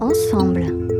ensemble. 0.00 0.93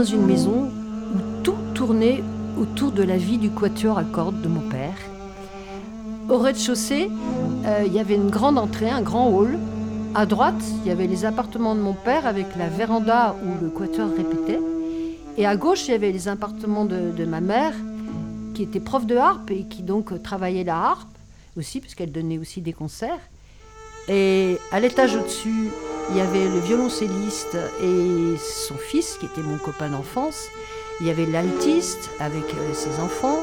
Dans 0.00 0.06
une 0.06 0.24
maison 0.24 0.70
où 1.14 1.42
tout 1.42 1.58
tournait 1.74 2.24
autour 2.58 2.90
de 2.90 3.02
la 3.02 3.18
vie 3.18 3.36
du 3.36 3.50
quatuor 3.50 3.98
à 3.98 4.04
cordes 4.04 4.40
de 4.40 4.48
mon 4.48 4.62
père. 4.62 4.96
Au 6.30 6.38
rez-de-chaussée, 6.38 7.10
euh, 7.66 7.82
il 7.84 7.92
y 7.92 7.98
avait 7.98 8.14
une 8.14 8.30
grande 8.30 8.56
entrée, 8.56 8.88
un 8.88 9.02
grand 9.02 9.28
hall. 9.28 9.58
À 10.14 10.24
droite, 10.24 10.64
il 10.80 10.88
y 10.88 10.90
avait 10.90 11.06
les 11.06 11.26
appartements 11.26 11.74
de 11.74 11.82
mon 11.82 11.92
père 11.92 12.26
avec 12.26 12.46
la 12.56 12.70
véranda 12.70 13.36
où 13.44 13.62
le 13.62 13.68
quatuor 13.68 14.08
répétait. 14.16 14.58
Et 15.36 15.44
à 15.44 15.54
gauche, 15.56 15.86
il 15.88 15.90
y 15.90 15.94
avait 15.94 16.12
les 16.12 16.28
appartements 16.28 16.86
de, 16.86 17.10
de 17.14 17.24
ma 17.26 17.42
mère, 17.42 17.74
qui 18.54 18.62
était 18.62 18.80
prof 18.80 19.04
de 19.04 19.16
harpe 19.16 19.50
et 19.50 19.64
qui 19.64 19.82
donc 19.82 20.22
travaillait 20.22 20.64
la 20.64 20.78
harpe 20.78 21.14
aussi, 21.58 21.78
puisqu'elle 21.78 22.10
donnait 22.10 22.38
aussi 22.38 22.62
des 22.62 22.72
concerts. 22.72 23.20
Et 24.08 24.56
à 24.72 24.80
l'étage 24.80 25.14
au-dessus, 25.14 25.68
il 26.10 26.18
y 26.18 26.20
avait 26.20 26.48
le 26.48 26.58
violoncelliste 26.58 27.56
et 27.82 28.36
son 28.38 28.74
fils, 28.74 29.16
qui 29.18 29.26
était 29.26 29.42
mon 29.42 29.58
copain 29.58 29.88
d'enfance. 29.88 30.48
Il 31.00 31.06
y 31.06 31.10
avait 31.10 31.26
l'altiste 31.26 32.10
avec 32.18 32.42
euh, 32.42 32.74
ses 32.74 33.00
enfants. 33.00 33.38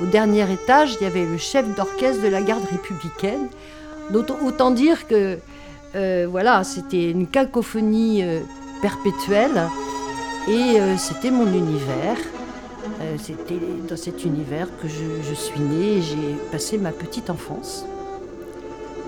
Au 0.00 0.06
dernier 0.06 0.50
étage, 0.52 0.96
il 1.00 1.04
y 1.04 1.06
avait 1.06 1.24
le 1.24 1.38
chef 1.38 1.64
d'orchestre 1.76 2.22
de 2.22 2.28
la 2.28 2.42
garde 2.42 2.64
républicaine. 2.70 3.48
Autant 4.12 4.72
dire 4.72 5.06
que 5.06 5.38
euh, 5.94 6.26
voilà, 6.28 6.64
c'était 6.64 7.10
une 7.10 7.28
cacophonie 7.28 8.24
euh, 8.24 8.40
perpétuelle 8.80 9.68
et 10.48 10.78
c'était 10.98 11.30
mon 11.30 11.46
univers. 11.46 12.16
C'était 13.16 13.60
dans 13.88 13.96
cet 13.96 14.24
univers 14.24 14.66
que 14.80 14.88
je, 14.88 15.28
je 15.28 15.34
suis 15.34 15.60
née 15.60 15.98
et 15.98 16.02
j'ai 16.02 16.36
passé 16.50 16.78
ma 16.78 16.90
petite 16.90 17.30
enfance. 17.30 17.84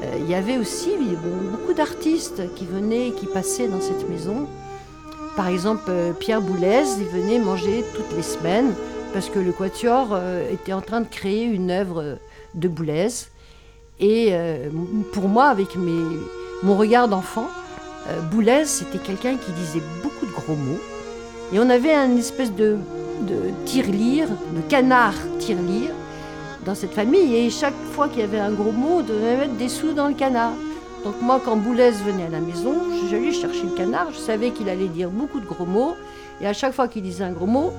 Euh, 0.04 0.18
Il 0.20 0.30
y 0.30 0.34
avait 0.34 0.58
aussi 0.58 0.90
beaucoup 1.22 1.74
d'artistes 1.74 2.42
qui 2.54 2.66
venaient 2.66 3.08
et 3.08 3.12
qui 3.12 3.26
passaient 3.26 3.68
dans 3.68 3.80
cette 3.80 4.08
maison. 4.08 4.46
Par 5.36 5.48
exemple, 5.48 5.84
euh, 5.88 6.12
Pierre 6.12 6.40
Boulez, 6.40 6.84
il 6.98 7.06
venait 7.06 7.38
manger 7.38 7.84
toutes 7.94 8.16
les 8.16 8.22
semaines 8.22 8.72
parce 9.12 9.28
que 9.28 9.38
le 9.38 9.52
Quatuor 9.52 10.08
euh, 10.12 10.50
était 10.52 10.72
en 10.72 10.80
train 10.80 11.00
de 11.00 11.08
créer 11.08 11.44
une 11.44 11.70
œuvre 11.70 12.18
de 12.54 12.68
Boulez. 12.68 13.08
Et 14.00 14.34
pour 15.12 15.28
moi, 15.28 15.44
avec 15.44 15.76
mon 16.64 16.76
regard 16.76 17.06
d'enfant, 17.06 17.48
Boulez, 18.32 18.64
c'était 18.64 18.98
quelqu'un 18.98 19.36
qui 19.36 19.52
disait 19.52 19.84
beaucoup 20.02 20.26
de 20.26 20.32
gros 20.32 20.56
mots. 20.56 20.80
Et 21.52 21.60
on 21.60 21.70
avait 21.70 21.94
un 21.94 22.16
espèce 22.16 22.52
de, 22.52 22.76
de 23.22 23.36
tirelire, 23.66 24.26
de 24.28 24.60
canard 24.68 25.14
tirelire 25.38 25.92
dans 26.64 26.74
cette 26.74 26.92
famille. 26.92 27.34
Et 27.36 27.50
chaque 27.50 27.74
fois 27.92 28.08
qu'il 28.08 28.20
y 28.20 28.24
avait 28.24 28.38
un 28.38 28.52
gros 28.52 28.72
mot, 28.72 28.98
on 28.98 29.02
devait 29.02 29.36
mettre 29.36 29.54
des 29.54 29.68
sous 29.68 29.92
dans 29.92 30.08
le 30.08 30.14
canard. 30.14 30.52
Donc 31.04 31.14
moi, 31.20 31.40
quand 31.44 31.56
Boulez 31.56 31.90
venait 31.90 32.26
à 32.26 32.30
la 32.30 32.40
maison, 32.40 32.74
j'allais 33.10 33.32
chercher 33.32 33.64
le 33.64 33.76
canard. 33.76 34.08
Je 34.12 34.18
savais 34.18 34.50
qu'il 34.50 34.68
allait 34.68 34.88
dire 34.88 35.10
beaucoup 35.10 35.40
de 35.40 35.46
gros 35.46 35.66
mots. 35.66 35.96
Et 36.40 36.46
à 36.46 36.52
chaque 36.52 36.72
fois 36.72 36.88
qu'il 36.88 37.02
disait 37.02 37.24
un 37.24 37.32
gros 37.32 37.46
mot, 37.46 37.72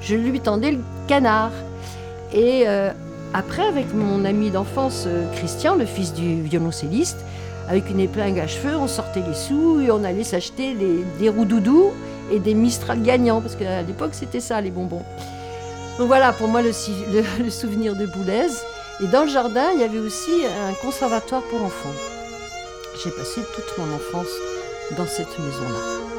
je 0.00 0.14
lui 0.14 0.40
tendais 0.40 0.72
le 0.72 0.80
canard. 1.06 1.52
Et 2.32 2.64
euh, 2.66 2.90
après, 3.34 3.66
avec 3.66 3.92
mon 3.94 4.24
ami 4.24 4.50
d'enfance, 4.50 5.04
euh, 5.06 5.30
Christian, 5.34 5.74
le 5.74 5.84
fils 5.84 6.14
du 6.14 6.42
violoncelliste, 6.42 7.18
avec 7.68 7.90
une 7.90 8.00
épingle 8.00 8.40
à 8.40 8.46
cheveux, 8.46 8.76
on 8.76 8.88
sortait 8.88 9.22
les 9.26 9.34
sous 9.34 9.80
et 9.80 9.90
on 9.90 10.02
allait 10.02 10.24
s'acheter 10.24 10.74
des 10.74 11.28
roues-doudous 11.28 11.92
et 12.32 12.38
des 12.38 12.54
Mistral 12.54 13.02
gagnants, 13.02 13.40
parce 13.40 13.54
qu'à 13.54 13.82
l'époque, 13.82 14.10
c'était 14.12 14.40
ça, 14.40 14.60
les 14.60 14.70
bonbons. 14.70 15.02
Donc 16.00 16.08
voilà, 16.08 16.32
pour 16.32 16.48
moi, 16.48 16.62
le, 16.62 17.50
souvenir 17.50 17.94
de 17.94 18.06
Boulez. 18.06 18.48
Et 19.02 19.06
dans 19.08 19.24
le 19.24 19.28
jardin, 19.28 19.70
il 19.74 19.80
y 19.80 19.84
avait 19.84 19.98
aussi 19.98 20.46
un 20.46 20.72
conservatoire 20.72 21.42
pour 21.42 21.62
enfants. 21.62 21.92
J'ai 23.04 23.10
passé 23.10 23.42
toute 23.54 23.76
mon 23.76 23.94
enfance 23.94 24.32
dans 24.96 25.06
cette 25.06 25.38
maison-là. 25.38 26.09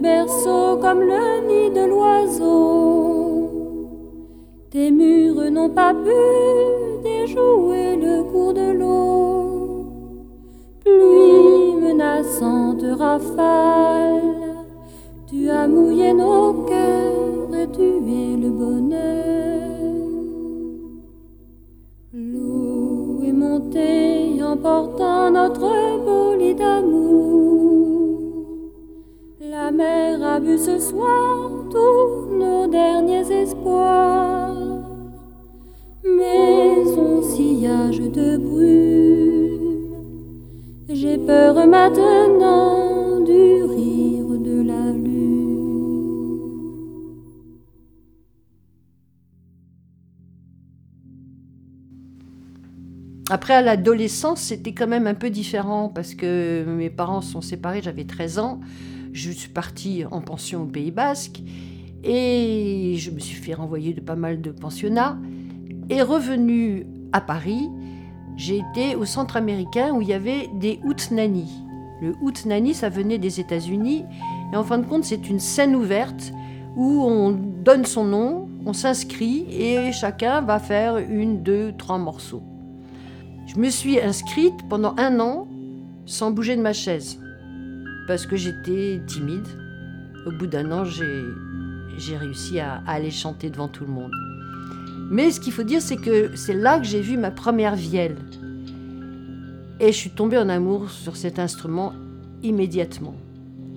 Berceau 0.00 0.76
comme 0.80 1.00
le 1.00 1.46
nid 1.48 1.70
de 1.70 1.84
l'oiseau. 1.86 3.50
Tes 4.70 4.90
murs 4.90 5.50
n'ont 5.50 5.70
pas 5.70 5.92
pu 5.92 6.20
déjouer 7.02 7.96
le 7.96 8.22
cours 8.30 8.54
de 8.54 8.72
l'eau. 8.72 9.86
Pluie 10.84 11.76
menaçante 11.76 12.84
rafale, 12.98 14.22
tu 15.28 15.50
as 15.50 15.66
mouillé 15.68 16.12
nos 16.12 16.64
cœurs 16.64 17.54
et 17.60 17.68
tué 17.68 18.36
le 18.36 18.50
bonheur. 18.50 19.30
L'eau 22.12 23.20
est 23.24 23.32
montée 23.32 24.42
emportant 24.42 25.30
notre 25.30 26.36
lit 26.38 26.54
d'amour. 26.54 27.19
Mer 29.80 30.22
a 30.22 30.38
bu 30.40 30.58
ce 30.58 30.78
soir 30.78 31.50
tous 31.70 32.36
nos 32.38 32.66
derniers 32.66 33.28
espoirs. 33.44 34.54
Maison 36.04 37.22
sillage 37.22 38.00
de 38.00 38.36
brume, 38.36 39.94
j'ai 40.90 41.16
peur 41.16 41.66
maintenant 41.66 43.20
du 43.20 43.62
rire 43.74 44.38
de 44.48 44.56
la 44.70 44.92
lune. 44.92 46.40
Après, 53.30 53.54
à 53.54 53.62
l'adolescence, 53.62 54.42
c'était 54.42 54.74
quand 54.74 54.88
même 54.88 55.06
un 55.06 55.14
peu 55.14 55.30
différent 55.30 55.88
parce 55.88 56.14
que 56.14 56.66
mes 56.66 56.90
parents 56.90 57.22
sont 57.22 57.40
séparés, 57.40 57.80
j'avais 57.80 58.04
13 58.04 58.40
ans. 58.40 58.60
Je 59.12 59.30
suis 59.30 59.48
partie 59.48 60.04
en 60.10 60.20
pension 60.20 60.62
au 60.62 60.66
Pays 60.66 60.92
Basque 60.92 61.42
et 62.04 62.94
je 62.96 63.10
me 63.10 63.18
suis 63.18 63.36
fait 63.36 63.54
renvoyer 63.54 63.92
de 63.92 64.00
pas 64.00 64.14
mal 64.14 64.40
de 64.40 64.50
pensionnats. 64.52 65.18
Et 65.88 66.00
revenue 66.02 66.86
à 67.12 67.20
Paris, 67.20 67.68
j'ai 68.36 68.58
été 68.58 68.94
au 68.94 69.04
centre 69.04 69.36
américain 69.36 69.92
où 69.92 70.00
il 70.00 70.08
y 70.08 70.12
avait 70.12 70.48
des 70.60 70.78
Hoot-Nanny. 70.84 71.48
Le 72.00 72.14
Hoot-Nanny, 72.22 72.72
ça 72.72 72.88
venait 72.88 73.18
des 73.18 73.40
États-Unis. 73.40 74.04
Et 74.52 74.56
en 74.56 74.62
fin 74.62 74.78
de 74.78 74.86
compte, 74.86 75.04
c'est 75.04 75.28
une 75.28 75.40
scène 75.40 75.74
ouverte 75.74 76.32
où 76.76 77.02
on 77.02 77.32
donne 77.32 77.84
son 77.84 78.04
nom, 78.04 78.48
on 78.64 78.72
s'inscrit 78.72 79.44
et 79.50 79.90
chacun 79.90 80.40
va 80.40 80.60
faire 80.60 80.98
une, 80.98 81.42
deux, 81.42 81.72
trois 81.76 81.98
morceaux. 81.98 82.42
Je 83.46 83.58
me 83.58 83.68
suis 83.70 84.00
inscrite 84.00 84.54
pendant 84.68 84.94
un 84.96 85.18
an 85.18 85.48
sans 86.06 86.30
bouger 86.30 86.54
de 86.54 86.62
ma 86.62 86.72
chaise 86.72 87.20
parce 88.10 88.26
que 88.26 88.34
j'étais 88.34 89.00
timide. 89.06 89.46
Au 90.26 90.32
bout 90.32 90.48
d'un 90.48 90.72
an, 90.72 90.84
j'ai, 90.84 92.16
réussi 92.16 92.58
à, 92.58 92.82
aller 92.84 93.12
chanter 93.12 93.50
devant 93.50 93.68
tout 93.68 93.84
le 93.84 93.92
monde. 93.92 94.10
Mais 95.12 95.30
ce 95.30 95.38
qu'il 95.38 95.52
faut 95.52 95.62
dire, 95.62 95.80
c'est 95.80 95.96
que 95.96 96.34
c'est 96.34 96.54
là 96.54 96.80
que 96.80 96.84
j'ai 96.84 97.00
vu 97.00 97.16
ma 97.16 97.30
première 97.30 97.76
vielle. 97.76 98.16
Et 99.78 99.92
je 99.92 99.96
suis 99.96 100.10
tombée 100.10 100.38
en 100.38 100.48
amour 100.48 100.90
sur 100.90 101.14
cet 101.14 101.38
instrument 101.38 101.92
immédiatement. 102.42 103.14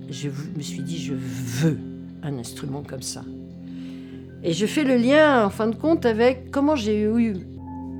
Je 0.09 0.29
me 0.29 0.63
suis 0.63 0.81
dit, 0.81 0.97
je 0.97 1.13
veux 1.13 1.77
un 2.23 2.35
instrument 2.39 2.81
comme 2.81 3.03
ça. 3.03 3.21
Et 4.41 4.53
je 4.53 4.65
fais 4.65 4.83
le 4.83 4.97
lien, 4.97 5.45
en 5.45 5.51
fin 5.51 5.67
de 5.67 5.75
compte, 5.75 6.07
avec 6.07 6.49
comment 6.49 6.75
j'ai 6.75 7.03
eu 7.03 7.35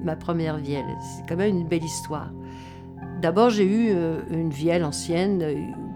ma 0.03 0.15
première 0.15 0.57
vielle. 0.57 0.97
C'est 1.00 1.30
quand 1.30 1.38
même 1.38 1.57
une 1.57 1.68
belle 1.68 1.83
histoire. 1.83 2.31
D'abord, 3.21 3.51
j'ai 3.51 3.65
eu 3.65 3.91
euh, 3.91 4.19
une 4.31 4.50
vielle 4.50 4.83
ancienne 4.83 5.44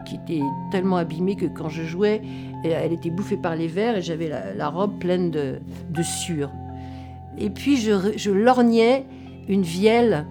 qui 0.07 0.15
était 0.15 0.41
tellement 0.71 0.97
abîmée 0.97 1.35
que 1.35 1.45
quand 1.45 1.69
je 1.69 1.83
jouais, 1.83 2.21
elle 2.63 2.93
était 2.93 3.09
bouffée 3.09 3.37
par 3.37 3.55
les 3.55 3.67
vers 3.67 3.97
et 3.97 4.01
j'avais 4.01 4.29
la, 4.55 4.69
robe 4.69 4.97
pleine 4.99 5.29
de, 5.31 5.59
de 5.89 6.01
sueur. 6.01 6.51
Et 7.37 7.49
puis, 7.49 7.77
je, 7.77 8.31
lorgnais 8.31 9.05
une 9.47 9.61
vielle 9.61 10.25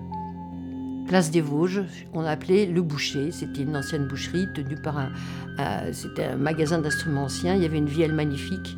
place 1.07 1.31
des 1.31 1.41
Vosges, 1.41 1.85
on 2.15 2.25
appelait 2.25 2.67
Le 2.67 2.83
Boucher. 2.83 3.31
C'était 3.31 3.63
une 3.63 3.77
ancienne 3.77 4.09
boucherie 4.09 4.47
tenue 4.55 4.77
par 4.83 4.99
un. 4.99 5.11
un- 5.59 5.93
C'était 5.93 6.25
un 6.25 6.37
magasin 6.37 6.81
d'instruments 6.81 7.25
anciens. 7.25 7.55
Il 7.55 7.63
y 7.63 7.65
avait 7.65 7.79
une 7.79 7.87
vielle 7.87 8.13
magnifique. 8.13 8.77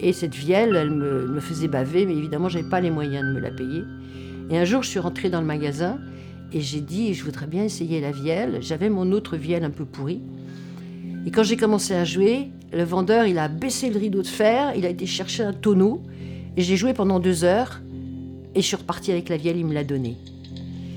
Et 0.00 0.12
cette 0.12 0.34
vielle, 0.34 0.74
elle 0.76 0.90
me, 0.90 1.26
me 1.26 1.40
faisait 1.40 1.68
baver, 1.68 2.06
mais 2.06 2.14
évidemment, 2.14 2.48
j'avais 2.48 2.68
pas 2.68 2.80
les 2.80 2.90
moyens 2.90 3.26
de 3.28 3.32
me 3.32 3.40
la 3.40 3.50
payer. 3.50 3.82
Et 4.50 4.58
un 4.58 4.64
jour, 4.64 4.82
je 4.82 4.88
suis 4.88 4.98
rentrée 5.00 5.28
dans 5.28 5.40
le 5.40 5.46
magasin 5.46 5.98
et 6.52 6.60
j'ai 6.60 6.80
dit 6.80 7.14
Je 7.14 7.24
voudrais 7.24 7.46
bien 7.46 7.64
essayer 7.64 8.00
la 8.00 8.12
vielle. 8.12 8.58
J'avais 8.60 8.88
mon 8.88 9.12
autre 9.12 9.36
vielle 9.36 9.64
un 9.64 9.70
peu 9.70 9.84
pourrie. 9.84 10.20
Et 11.26 11.30
quand 11.30 11.42
j'ai 11.42 11.56
commencé 11.56 11.94
à 11.94 12.04
jouer, 12.04 12.50
le 12.72 12.84
vendeur, 12.84 13.26
il 13.26 13.38
a 13.38 13.48
baissé 13.48 13.90
le 13.90 13.98
rideau 13.98 14.22
de 14.22 14.26
fer, 14.26 14.72
il 14.76 14.86
a 14.86 14.88
été 14.88 15.06
chercher 15.06 15.42
un 15.42 15.52
tonneau. 15.52 16.02
Et 16.56 16.62
j'ai 16.62 16.76
joué 16.76 16.94
pendant 16.94 17.20
deux 17.20 17.44
heures. 17.44 17.80
Et 18.54 18.62
je 18.62 18.66
suis 18.66 18.76
repartie 18.76 19.12
avec 19.12 19.28
la 19.28 19.36
vielle, 19.36 19.56
il 19.56 19.66
me 19.66 19.74
l'a 19.74 19.84
donnée. 19.84 20.16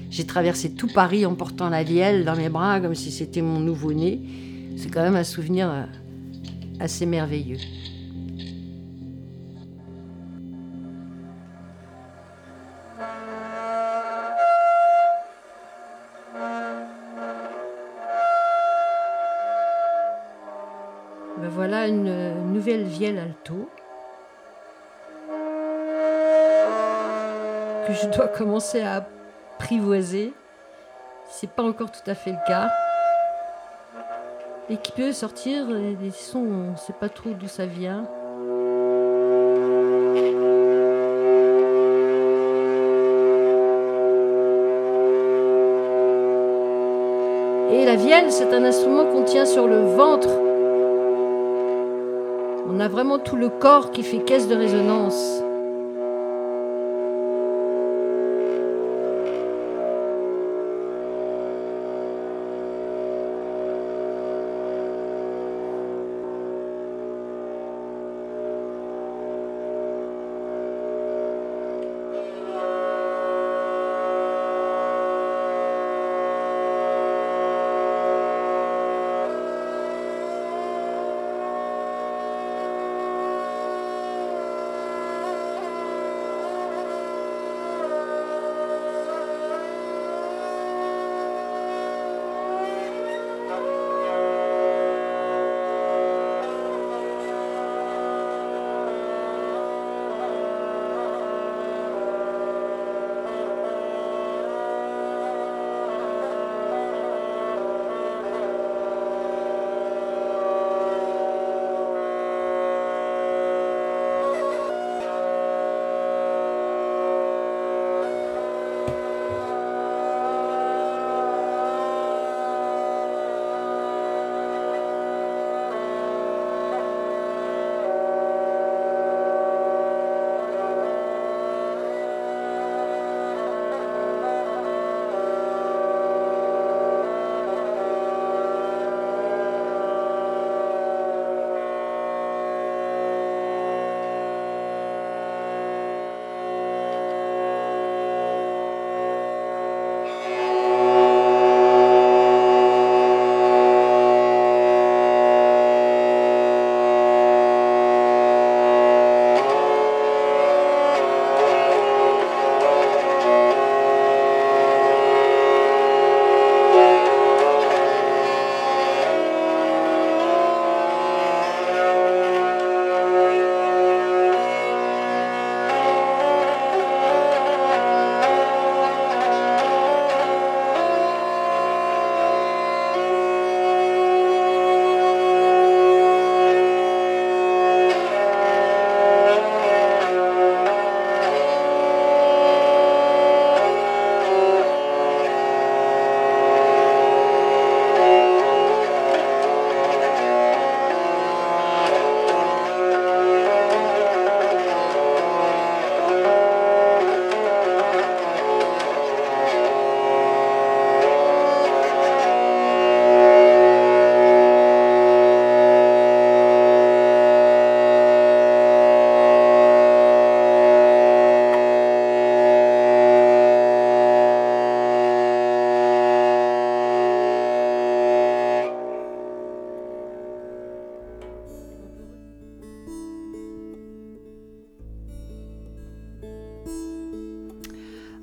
J'ai 0.10 0.26
traversé 0.26 0.72
tout 0.72 0.88
Paris 0.88 1.26
en 1.26 1.36
portant 1.36 1.70
la 1.70 1.84
vielle 1.84 2.26
dans 2.26 2.36
mes 2.36 2.50
bras 2.50 2.80
comme 2.80 2.96
si 2.96 3.12
c'était 3.12 3.42
mon 3.42 3.60
nouveau-né. 3.60 4.20
C'est 4.78 4.90
quand 4.90 5.02
même 5.02 5.16
un 5.16 5.24
souvenir 5.24 5.70
euh, 5.70 5.84
assez 6.80 7.06
merveilleux. 7.06 7.58
Voilà 21.70 21.88
une 21.88 22.08
euh, 22.08 22.34
nouvelle 22.46 22.82
vielle 22.82 23.20
alto 23.20 23.70
que 27.86 27.94
je 27.94 28.08
dois 28.08 28.28
commencer 28.28 28.82
à 28.82 29.06
apprivoiser. 29.56 30.34
C'est 31.30 31.52
pas 31.52 31.62
encore 31.62 31.92
tout 31.92 32.10
à 32.10 32.16
fait 32.16 32.32
le 32.32 32.48
cas. 32.48 32.72
Et 34.72 34.78
qui 34.78 34.92
peut 34.94 35.12
sortir 35.12 35.68
euh, 35.70 35.94
des 35.94 36.10
sons, 36.10 36.72
on 36.74 36.76
sait 36.76 36.94
pas 36.94 37.08
trop 37.08 37.30
d'où 37.40 37.48
ça 37.48 37.68
vient. 37.68 38.08
Et 47.72 47.86
la 47.86 47.96
vielle, 47.96 48.32
c'est 48.32 48.52
un 48.56 48.64
instrument 48.64 49.06
qu'on 49.06 49.24
tient 49.24 49.46
sur 49.46 49.68
le 49.68 49.82
ventre. 49.82 50.49
On 52.72 52.80
a 52.80 52.88
vraiment 52.88 53.18
tout 53.18 53.36
le 53.36 53.50
corps 53.50 53.90
qui 53.90 54.04
fait 54.04 54.24
caisse 54.24 54.48
de 54.48 54.54
résonance. 54.54 55.42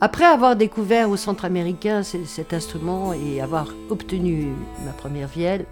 Après 0.06 0.24
avoir 0.24 0.54
découvert 0.54 1.10
au 1.10 1.16
centre 1.16 1.44
américain 1.44 2.04
cet 2.04 2.54
instrument 2.54 3.12
et 3.12 3.40
avoir 3.40 3.74
obtenu 3.90 4.52
ma 4.84 4.92
première 4.92 5.26
vielle, 5.26 5.66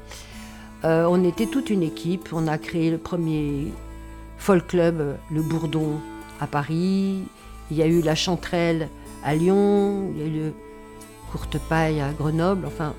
euh, 0.83 1.07
on 1.09 1.23
était 1.23 1.47
toute 1.47 1.71
une 1.71 1.85
équipe. 1.85 2.31
On 2.33 2.49
a 2.49 2.59
créé 2.59 2.91
le 2.91 2.99
premier 2.99 3.69
folk 4.37 4.67
club, 4.67 5.19
le 5.31 5.41
Bourdon, 5.41 6.01
à 6.41 6.49
Paris. 6.49 7.23
Il 7.71 7.77
y 7.77 7.83
a 7.83 7.87
eu 7.87 8.01
la 8.01 8.17
Chanterelle 8.17 8.89
à 9.23 9.37
Lyon. 9.37 10.11
Il 10.13 10.21
y 10.21 10.25
a 10.25 10.27
eu 10.27 10.33
le 10.47 10.53
Courte 11.31 11.59
Paille 11.69 12.01
à 12.01 12.11
Grenoble. 12.11 12.67
Enfin, 12.67 12.93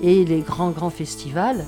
et 0.00 0.24
les 0.24 0.40
grands, 0.40 0.70
grands 0.70 0.90
festivals. 0.90 1.64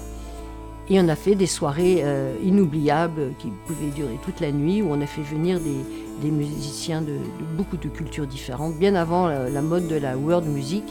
Et 0.90 0.98
on 0.98 1.06
a 1.06 1.14
fait 1.14 1.36
des 1.36 1.46
soirées 1.46 2.00
euh, 2.02 2.34
inoubliables 2.42 3.34
qui 3.38 3.52
pouvaient 3.68 3.92
durer 3.94 4.18
toute 4.24 4.40
la 4.40 4.50
nuit, 4.50 4.82
où 4.82 4.88
on 4.90 5.00
a 5.00 5.06
fait 5.06 5.22
venir 5.22 5.60
des, 5.60 6.03
musiciens 6.30 7.02
de, 7.02 7.14
beaucoup 7.56 7.76
de 7.76 7.88
cultures 7.88 8.26
différentes, 8.26 8.76
bien 8.76 8.94
avant 8.94 9.26
la, 9.26 9.62
mode 9.62 9.88
de 9.88 9.96
la 9.96 10.16
world 10.16 10.46
music. 10.46 10.84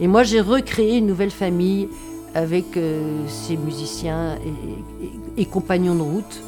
Et 0.00 0.06
moi, 0.06 0.22
j'ai 0.22 0.40
recréé 0.40 0.98
une 0.98 1.06
nouvelle 1.06 1.30
famille 1.30 1.88
avec 2.34 2.76
euh, 2.76 3.26
ces 3.28 3.56
musiciens 3.56 4.36
et, 5.36 5.46
compagnons 5.46 5.94
de 5.94 6.02
route 6.02 6.42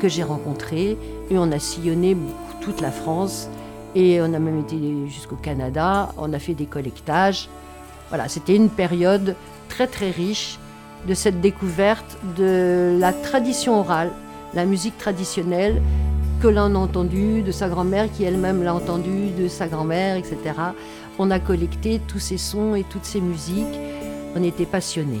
que 0.00 0.08
j'ai 0.08 0.22
rencontrés. 0.22 0.96
Et 1.30 1.38
on 1.38 1.50
a 1.52 1.58
sillonné 1.58 2.16
toute 2.60 2.80
la 2.80 2.90
France. 2.90 3.48
Et 3.94 4.20
on 4.20 4.32
a 4.34 4.38
même 4.38 4.60
été 4.60 4.76
jusqu'au 5.08 5.36
Canada. 5.36 6.12
On 6.16 6.32
a 6.32 6.38
fait 6.38 6.54
des 6.54 6.66
collectages. 6.66 7.48
Voilà, 8.08 8.28
c'était 8.28 8.54
une 8.54 8.70
période 8.70 9.34
très 9.68 9.86
très 9.86 10.10
riche 10.10 10.58
de 11.06 11.14
cette 11.14 11.40
découverte 11.40 12.18
de 12.36 12.96
la 12.98 13.12
tradition 13.12 13.80
orale, 13.80 14.10
la 14.54 14.64
musique 14.64 14.98
traditionnelle 14.98 15.80
que 16.40 16.48
l'on 16.48 16.74
a 16.74 16.78
entendue 16.78 17.42
de 17.42 17.52
sa 17.52 17.68
grand-mère, 17.68 18.10
qui 18.10 18.24
elle-même 18.24 18.62
l'a 18.62 18.74
entendue 18.74 19.30
de 19.38 19.46
sa 19.46 19.68
grand-mère, 19.68 20.16
etc. 20.16 20.38
On 21.18 21.30
a 21.30 21.38
collecté 21.38 22.00
tous 22.08 22.18
ces 22.18 22.38
sons 22.38 22.74
et 22.74 22.84
toutes 22.84 23.04
ces 23.04 23.20
musiques. 23.20 23.78
On 24.34 24.42
était 24.42 24.64
passionnés. 24.64 25.20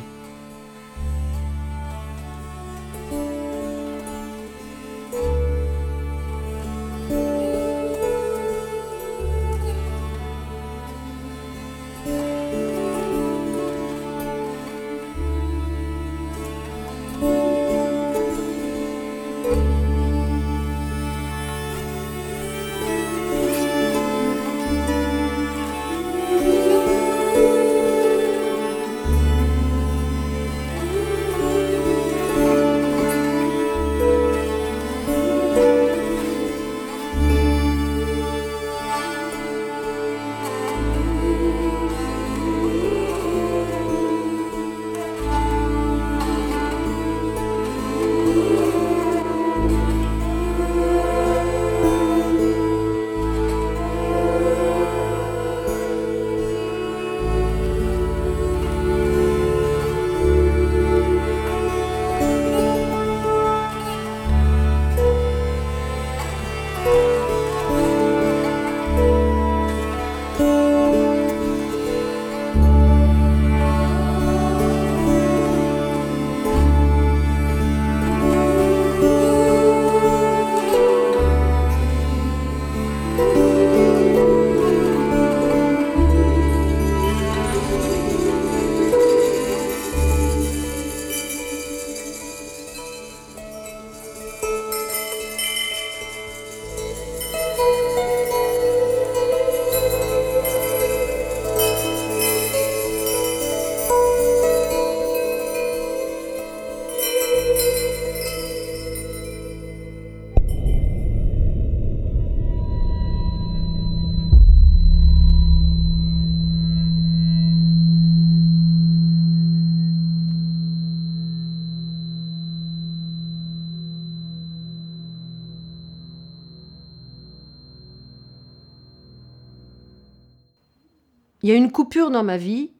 Y 131.50 131.52
a 131.54 131.56
une 131.56 131.72
coupure 131.72 132.10
dans 132.10 132.22
ma 132.22 132.36
vie. 132.36 132.70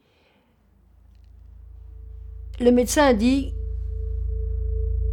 Le 2.61 2.71
médecin 2.71 3.05
a 3.05 3.15
dit 3.15 3.55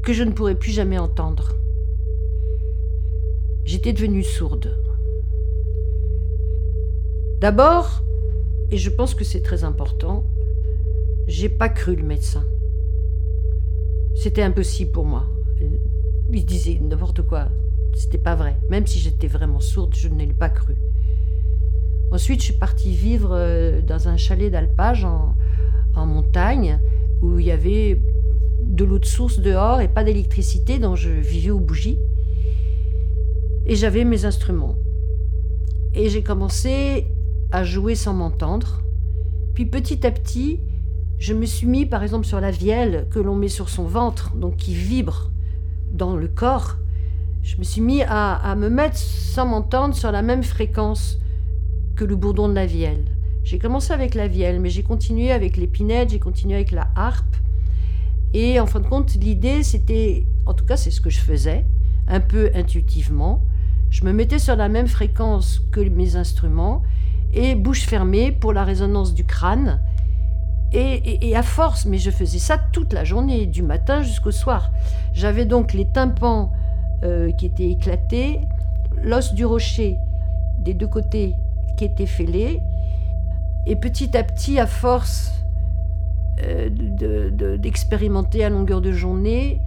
que 0.03 0.13
je 0.13 0.23
ne 0.23 0.31
pourrais 0.31 0.55
plus 0.55 0.71
jamais 0.71 0.97
entendre. 0.97 1.53
J'étais 3.65 3.93
devenue 3.93 4.23
sourde. 4.23 4.77
D'abord, 7.39 8.03
et 8.71 8.77
je 8.77 8.89
pense 8.89 9.13
que 9.13 9.23
c'est 9.23 9.41
très 9.41 9.63
important, 9.63 10.25
j'ai 11.27 11.49
pas 11.49 11.69
cru 11.69 11.95
le 11.95 12.03
médecin. 12.03 12.45
C'était 14.15 14.41
impossible 14.41 14.91
pour 14.91 15.05
moi. 15.05 15.25
Il 16.31 16.45
disait 16.45 16.79
n'importe 16.81 17.21
quoi. 17.21 17.49
C'était 17.93 18.17
pas 18.17 18.35
vrai. 18.35 18.55
Même 18.69 18.87
si 18.87 18.99
j'étais 18.99 19.27
vraiment 19.27 19.59
sourde, 19.59 19.95
je 19.95 20.07
ne 20.07 20.17
l'ai 20.17 20.33
pas 20.33 20.49
cru. 20.49 20.75
Ensuite, 22.11 22.39
je 22.39 22.45
suis 22.45 22.53
partie 22.53 22.95
vivre 22.95 23.31
euh, 23.33 23.81
dans 23.81 24.07
un 24.07 24.15
chalet 24.15 24.49
d'alpage 24.51 25.05
en, 25.05 25.35
montagne 25.95 26.79
où 27.23 27.39
il 27.39 27.47
y 27.47 27.51
avait 27.51 27.99
de 28.61 28.85
l'eau 28.85 28.99
de 28.99 29.05
source 29.05 29.39
dehors 29.39 29.81
et 29.81 29.87
pas 29.87 30.03
d'électricité, 30.03 30.77
donc 30.77 30.95
je 30.95 31.09
vivais 31.09 31.49
aux 31.49 31.59
bougies. 31.59 31.97
Et 33.65 33.75
j'avais 33.75 34.03
mes 34.03 34.23
instruments. 34.23 34.75
Et 35.95 36.09
j'ai 36.09 36.21
commencé 36.21 37.07
à 37.51 37.63
jouer 37.63 37.95
sans 37.95 38.13
m'entendre. 38.13 38.83
Puis 39.55 39.65
petit 39.65 40.05
à 40.05 40.11
petit, 40.11 40.59
je 41.17 41.33
me 41.33 41.47
suis 41.47 41.65
mis 41.65 41.87
par 41.87 42.03
exemple 42.03 42.27
sur 42.27 42.39
la 42.39 42.51
vielle 42.51 43.07
que 43.09 43.17
l'on 43.17 43.35
met 43.35 43.47
sur 43.47 43.69
son 43.69 43.85
ventre, 43.85 44.35
donc 44.35 44.57
qui 44.57 44.75
vibre 44.75 45.31
dans 45.91 46.15
le 46.15 46.27
corps. 46.27 46.77
Je 47.41 47.57
me 47.57 47.63
suis 47.63 47.81
mis 47.81 48.03
à, 48.03 48.35
à 48.35 48.55
me 48.55 48.69
mettre 48.69 48.97
sans 48.97 49.47
m'entendre 49.47 49.95
sur 49.95 50.11
la 50.11 50.21
même 50.21 50.43
fréquence 50.43 51.17
que 51.97 52.05
le 52.05 52.15
bourdon 52.15 52.47
de 52.47 52.53
la 52.53 52.65
vielle. 52.65 53.03
J'ai 53.43 53.59
commencé 53.59 53.91
avec 53.91 54.13
la 54.13 54.27
vielle, 54.27 54.59
mais 54.59 54.69
j'ai 54.69 54.83
continué 54.83 55.31
avec 55.31 55.57
l'épinette, 55.57 56.11
j'ai 56.11 56.19
continué 56.19 56.55
avec 56.55 56.71
la 56.71 56.87
harpe. 56.95 57.35
Et 58.33 58.59
en 58.59 58.67
fin 58.67 58.79
de 58.79 58.87
compte, 58.87 59.15
l'idée, 59.15 59.63
c'était, 59.63 60.25
en 60.45 60.53
tout 60.53 60.65
cas, 60.65 60.77
c'est 60.77 60.91
ce 60.91 61.01
que 61.01 61.09
je 61.09 61.19
faisais, 61.19 61.65
un 62.07 62.19
peu 62.19 62.51
intuitivement. 62.53 63.43
Je 63.89 64.05
me 64.05 64.13
mettais 64.13 64.37
sur 64.37 64.55
la 64.55 64.69
même 64.69 64.87
fréquence 64.87 65.61
que 65.71 65.79
mes 65.79 66.15
instruments 66.15 66.83
et 67.33 67.55
bouche 67.55 67.85
fermée 67.85 68.31
pour 68.31 68.53
la 68.53 68.63
résonance 68.63 69.13
du 69.13 69.25
crâne. 69.25 69.81
Et, 70.73 71.35
à 71.35 71.43
force, 71.43 71.85
mais 71.85 71.97
je 71.97 72.11
faisais 72.11 72.39
ça 72.39 72.57
toute 72.57 72.91
la 72.93 73.05
journée, 73.05 73.47
du 73.47 73.63
matin 73.63 74.03
jusqu'au 74.03 74.31
soir. 74.31 74.71
J'avais 75.13 75.45
donc 75.45 75.73
les 75.73 75.89
tympans 75.89 76.51
euh, 77.03 77.31
qui 77.31 77.45
étaient 77.45 77.69
éclatés, 77.69 78.41
l'os 79.01 79.33
du 79.33 79.45
rocher 79.45 79.95
des 80.59 80.73
deux 80.73 80.87
côtés 80.87 81.33
qui 81.77 81.85
était 81.85 82.05
fêlé. 82.05 82.59
Et 83.65 83.75
petit 83.75 84.15
à 84.17 84.23
petit, 84.23 84.59
à 84.59 84.67
force 84.67 85.31
euh, 86.43 86.69
d'expérimenter 87.57 88.43
à 88.43 88.49
longueur 88.49 88.81
de 88.81 88.91
journée, 88.91 89.59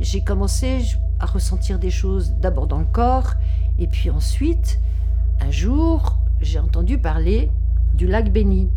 j'ai 0.00 0.22
commencé 0.22 0.82
à 1.18 1.26
ressentir 1.26 1.78
des 1.78 1.90
choses 1.90 2.34
d'abord 2.40 2.66
dans 2.66 2.78
le 2.78 2.86
corps, 2.86 3.34
et 3.78 3.86
puis 3.86 4.10
ensuite, 4.10 4.80
un 5.40 5.50
jour, 5.50 6.18
j'ai 6.40 6.58
entendu 6.58 6.98
parler 6.98 7.50
du 7.94 8.06
lac 8.06 8.32
Béni. 8.32 8.70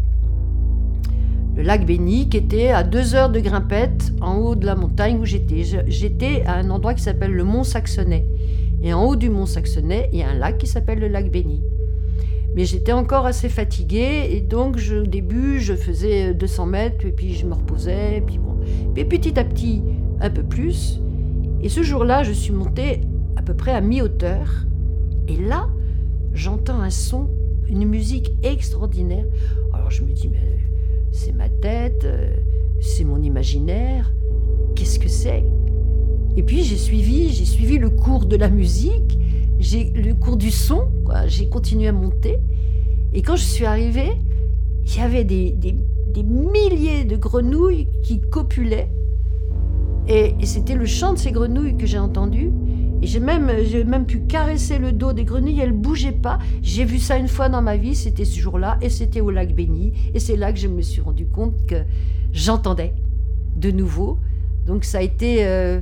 Le 1.55 1.61
lac 1.61 1.85
Béni 1.85 2.29
qui 2.29 2.37
était 2.37 2.69
à 2.69 2.83
deux 2.83 3.15
heures 3.15 3.29
de 3.29 3.39
grimpette 3.39 4.11
en 4.21 4.37
haut 4.37 4.55
de 4.55 4.65
la 4.65 4.75
montagne 4.75 5.19
où 5.19 5.25
j'étais. 5.25 5.63
J'étais 5.87 6.43
à 6.45 6.55
un 6.55 6.69
endroit 6.69 6.95
qui 6.95 7.03
s'appelle 7.03 7.31
le 7.31 7.43
Mont 7.43 7.63
Saxonnet. 7.63 8.25
Et 8.81 8.91
en 8.93 9.05
haut 9.05 9.15
du 9.15 9.29
Mont 9.29 9.45
Saxonnet, 9.45 10.09
il 10.11 10.19
y 10.19 10.23
a 10.23 10.29
un 10.29 10.33
lac 10.33 10.57
qui 10.57 10.67
s'appelle 10.67 10.99
le 10.99 11.07
lac 11.07 11.29
Béni. 11.31 11.61
Mais 12.55 12.65
j'étais 12.65 12.91
encore 12.91 13.25
assez 13.25 13.49
fatiguée 13.49 14.27
et 14.31 14.41
donc 14.41 14.77
au 14.91 15.05
début 15.05 15.59
je 15.59 15.73
faisais 15.73 16.33
200 16.33 16.65
mètres 16.67 17.05
et 17.05 17.11
puis 17.11 17.33
je 17.33 17.45
me 17.45 17.53
reposais. 17.53 18.17
Et 18.17 18.21
puis 18.21 18.37
bon. 18.37 18.57
Mais 18.95 19.05
petit 19.05 19.39
à 19.39 19.43
petit, 19.43 19.81
un 20.21 20.29
peu 20.29 20.43
plus. 20.43 20.99
Et 21.61 21.69
ce 21.69 21.81
jour-là, 21.81 22.23
je 22.23 22.31
suis 22.31 22.53
montée 22.53 23.01
à 23.35 23.41
peu 23.41 23.53
près 23.53 23.71
à 23.71 23.81
mi-hauteur. 23.81 24.65
Et 25.27 25.37
là, 25.37 25.69
j'entends 26.33 26.81
un 26.81 26.89
son, 26.89 27.29
une 27.67 27.85
musique 27.85 28.33
extraordinaire. 28.43 29.25
Alors 29.73 29.89
je 29.89 30.03
me 30.03 30.11
dis, 30.11 30.27
mais 30.27 30.59
c'est 31.11 31.31
ma 31.31 31.49
tête, 31.49 32.05
euh, 32.05 32.35
c'est 32.81 33.03
mon 33.03 33.21
imaginaire. 33.21 34.11
Qu'est-ce 34.75 34.99
que 34.99 35.09
c'est? 35.09 35.43
Et 36.35 36.43
puis 36.43 36.63
j'ai 36.63 36.77
suivi, 36.77 37.29
j'ai 37.29 37.45
suivi 37.45 37.77
le 37.77 37.89
cours 37.89 38.25
de 38.25 38.35
la 38.35 38.49
musique 38.49 39.19
j'ai 39.63 39.85
le 39.91 40.13
cours 40.13 40.35
du 40.35 40.51
son, 40.51 40.89
j'ai 41.27 41.47
continué 41.47 41.87
à 41.87 41.93
monter. 41.93 42.37
Et 43.13 43.21
quand 43.21 43.37
je 43.37 43.45
suis 43.45 43.65
arrivée, 43.65 44.11
il 44.85 44.97
y 44.97 44.99
avait 44.99 45.23
des, 45.23 45.55
milliers 46.23 47.05
de 47.05 47.15
grenouilles 47.15 47.87
qui 48.03 48.19
copulaient. 48.19 48.89
Et, 50.07 50.35
c'était 50.43 50.75
le 50.75 50.85
chant 50.85 51.13
de 51.13 51.17
ces 51.17 51.31
grenouilles 51.31 51.77
que 51.77 51.85
j'ai 51.85 51.97
entendu. 51.97 52.51
Et 53.01 53.07
j'ai 53.07 53.21
même, 53.21 53.51
même 53.87 54.05
pu 54.05 54.19
caresser 54.21 54.79
le 54.79 54.91
dos 54.91 55.13
des 55.13 55.23
grenouilles, 55.23 55.59
elles 55.61 55.75
ne 55.75 55.81
bougeaient 55.81 56.11
pas. 56.11 56.39
J'ai 56.61 56.83
vu 56.83 56.99
ça 56.99 57.17
une 57.17 57.29
fois 57.29 57.47
dans 57.47 57.61
ma 57.61 57.77
vie, 57.77 57.95
c'était 57.95 58.25
ce 58.25 58.39
jour-là, 58.39 58.77
et 58.81 58.89
c'était 58.89 59.21
au 59.21 59.31
lac 59.31 59.55
Béni. 59.55 59.93
Et 60.13 60.19
c'est 60.19 60.35
là 60.35 60.51
que 60.51 60.59
je 60.59 60.67
me 60.67 60.81
suis 60.81 61.01
rendu 61.01 61.25
compte 61.25 61.65
que 61.67 61.83
j'entendais 62.33 62.93
de 63.55 63.71
nouveau. 63.71 64.19
Donc 64.67 64.83
ça 64.83 64.97
a 64.97 65.01
été... 65.01 65.45
Euh, 65.45 65.79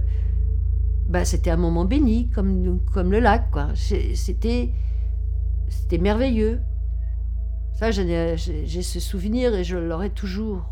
bah, 1.12 1.26
c'était 1.26 1.50
un 1.52 1.58
moment 1.58 1.84
béni, 1.84 2.30
comme, 2.30 2.80
comme 2.94 3.12
le 3.12 3.20
lac. 3.20 3.52
Quoi. 3.52 3.68
C'était, 3.76 4.72
c'était 5.68 5.98
merveilleux. 5.98 6.62
Ça, 7.74 7.92
j'ai, 7.92 8.38
ce 8.38 9.00
souvenir 9.02 9.54
et 9.54 9.66
je 9.66 9.76
l'aurai 9.76 10.10
toujours. 10.10 10.71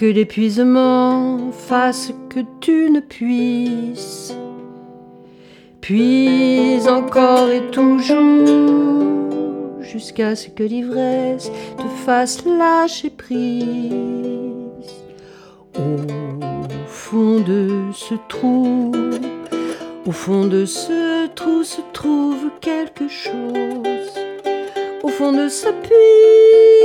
Que 0.00 0.06
l'épuisement 0.06 1.52
fasse 1.52 2.14
que 2.30 2.40
tu 2.60 2.88
ne 2.90 3.00
puisses. 3.00 4.34
Puis 5.82 6.80
encore 6.88 7.50
et 7.50 7.70
toujours, 7.70 8.16
jusqu'à 9.82 10.36
ce 10.36 10.48
que 10.48 10.62
l'ivresse 10.62 11.52
te 11.76 11.86
fasse 12.06 12.46
lâcher 12.46 13.10
prise. 13.10 13.60
Au 15.76 15.98
fond 16.86 17.40
de 17.40 17.68
ce 17.92 18.14
trou, 18.26 18.92
au 20.06 20.12
fond 20.12 20.46
de 20.46 20.64
ce 20.64 21.26
trou 21.34 21.62
se 21.62 21.82
trouve 21.92 22.48
quelque 22.62 23.06
chose. 23.06 24.14
Au 25.02 25.08
fond 25.08 25.32
de 25.32 25.48
ce 25.50 25.68
puits 25.82 26.79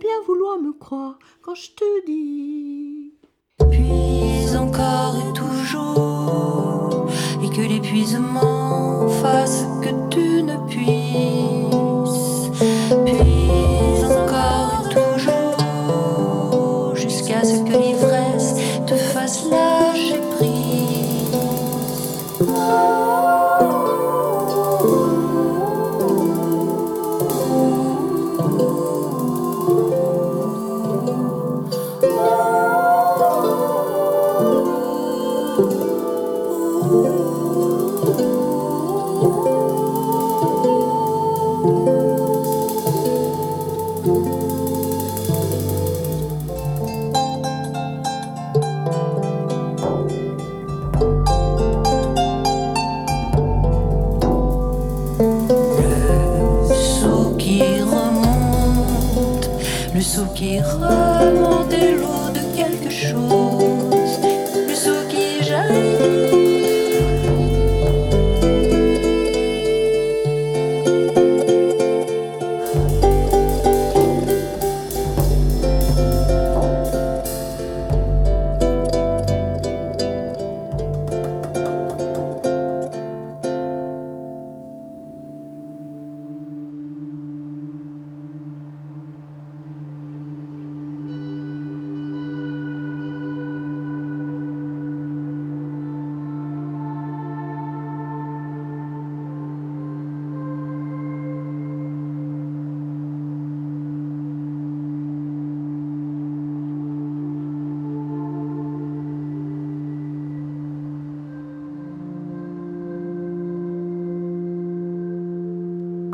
bien 0.00 0.20
vouloir 0.26 0.58
me 0.58 0.72
croire 0.72 1.18
quand 1.42 1.54
je 1.54 1.70
te 1.72 2.06
dis. 2.06 3.12
Puis 3.70 4.56
encore 4.56 5.14
et 5.16 5.32
toujours, 5.34 7.10
et 7.44 7.50
que 7.54 7.60
l'épuisement 7.60 9.08
fasse 9.22 9.66
que 9.82 9.90
tu 10.08 10.42
ne 10.42 10.56
puisses. 10.68 10.99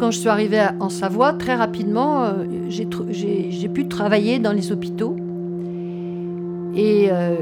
Quand 0.06 0.12
je 0.12 0.20
suis 0.20 0.28
arrivée 0.28 0.64
en 0.78 0.88
Savoie, 0.88 1.32
très 1.32 1.56
rapidement, 1.56 2.22
euh, 2.26 2.44
j'ai 2.68 3.68
pu 3.68 3.88
travailler 3.88 4.38
dans 4.38 4.52
les 4.52 4.70
hôpitaux. 4.70 5.16
Et 6.76 7.08
euh, 7.10 7.38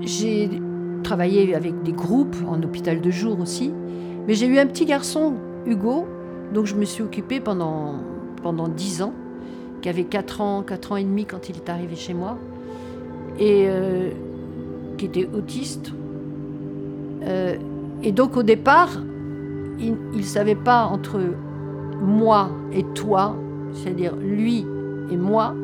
j'ai 0.00 0.48
travaillé 1.02 1.54
avec 1.54 1.82
des 1.82 1.92
groupes, 1.92 2.36
en 2.48 2.62
hôpital 2.62 3.02
de 3.02 3.10
jour 3.10 3.38
aussi. 3.38 3.70
Mais 4.26 4.32
j'ai 4.32 4.46
eu 4.46 4.58
un 4.58 4.64
petit 4.64 4.86
garçon, 4.86 5.34
Hugo, 5.66 6.06
dont 6.54 6.64
je 6.64 6.74
me 6.74 6.86
suis 6.86 7.02
occupée 7.02 7.38
pendant, 7.38 7.96
pendant 8.42 8.68
10 8.68 9.02
ans, 9.02 9.12
qui 9.82 9.90
avait 9.90 10.04
4 10.04 10.40
ans, 10.40 10.62
4 10.62 10.92
ans 10.92 10.96
et 10.96 11.04
demi 11.04 11.26
quand 11.26 11.50
il 11.50 11.56
est 11.56 11.68
arrivé 11.68 11.96
chez 11.96 12.14
moi, 12.14 12.38
et 13.38 13.66
euh, 13.68 14.08
qui 14.96 15.04
était 15.04 15.28
autiste. 15.36 15.92
et 18.02 18.12
donc 18.12 18.38
au 18.38 18.42
départ, 18.42 19.02
il 19.78 19.98
ne 20.14 20.22
savait 20.22 20.54
pas 20.54 20.86
entre 20.86 21.20
moi 22.00 22.50
et 22.72 22.84
toi, 22.94 23.36
c'est-à-dire 23.72 24.14
lui 24.16 24.64
et 25.10 25.16
moi, 25.16 25.54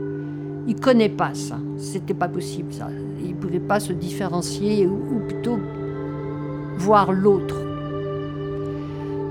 il 0.66 0.76
connaît 0.76 1.08
pas 1.08 1.34
ça. 1.34 1.56
C'était 1.76 2.14
pas 2.14 2.28
possible 2.28 2.72
ça. 2.72 2.88
Il 3.24 3.34
pouvait 3.34 3.60
pas 3.60 3.80
se 3.80 3.92
différencier 3.92 4.86
ou, 4.86 5.20
plutôt 5.26 5.58
voir 6.78 7.12
l'autre. 7.12 7.56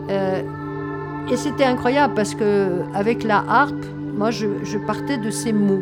Euh, 0.09 0.41
et 1.31 1.37
c'était 1.37 1.63
incroyable 1.63 2.13
parce 2.13 2.35
que 2.35 2.81
avec 2.93 3.23
la 3.23 3.43
harpe, 3.47 3.85
moi 4.17 4.31
je, 4.31 4.77
partais 4.85 5.17
de 5.17 5.29
ces 5.29 5.53
mots. 5.53 5.81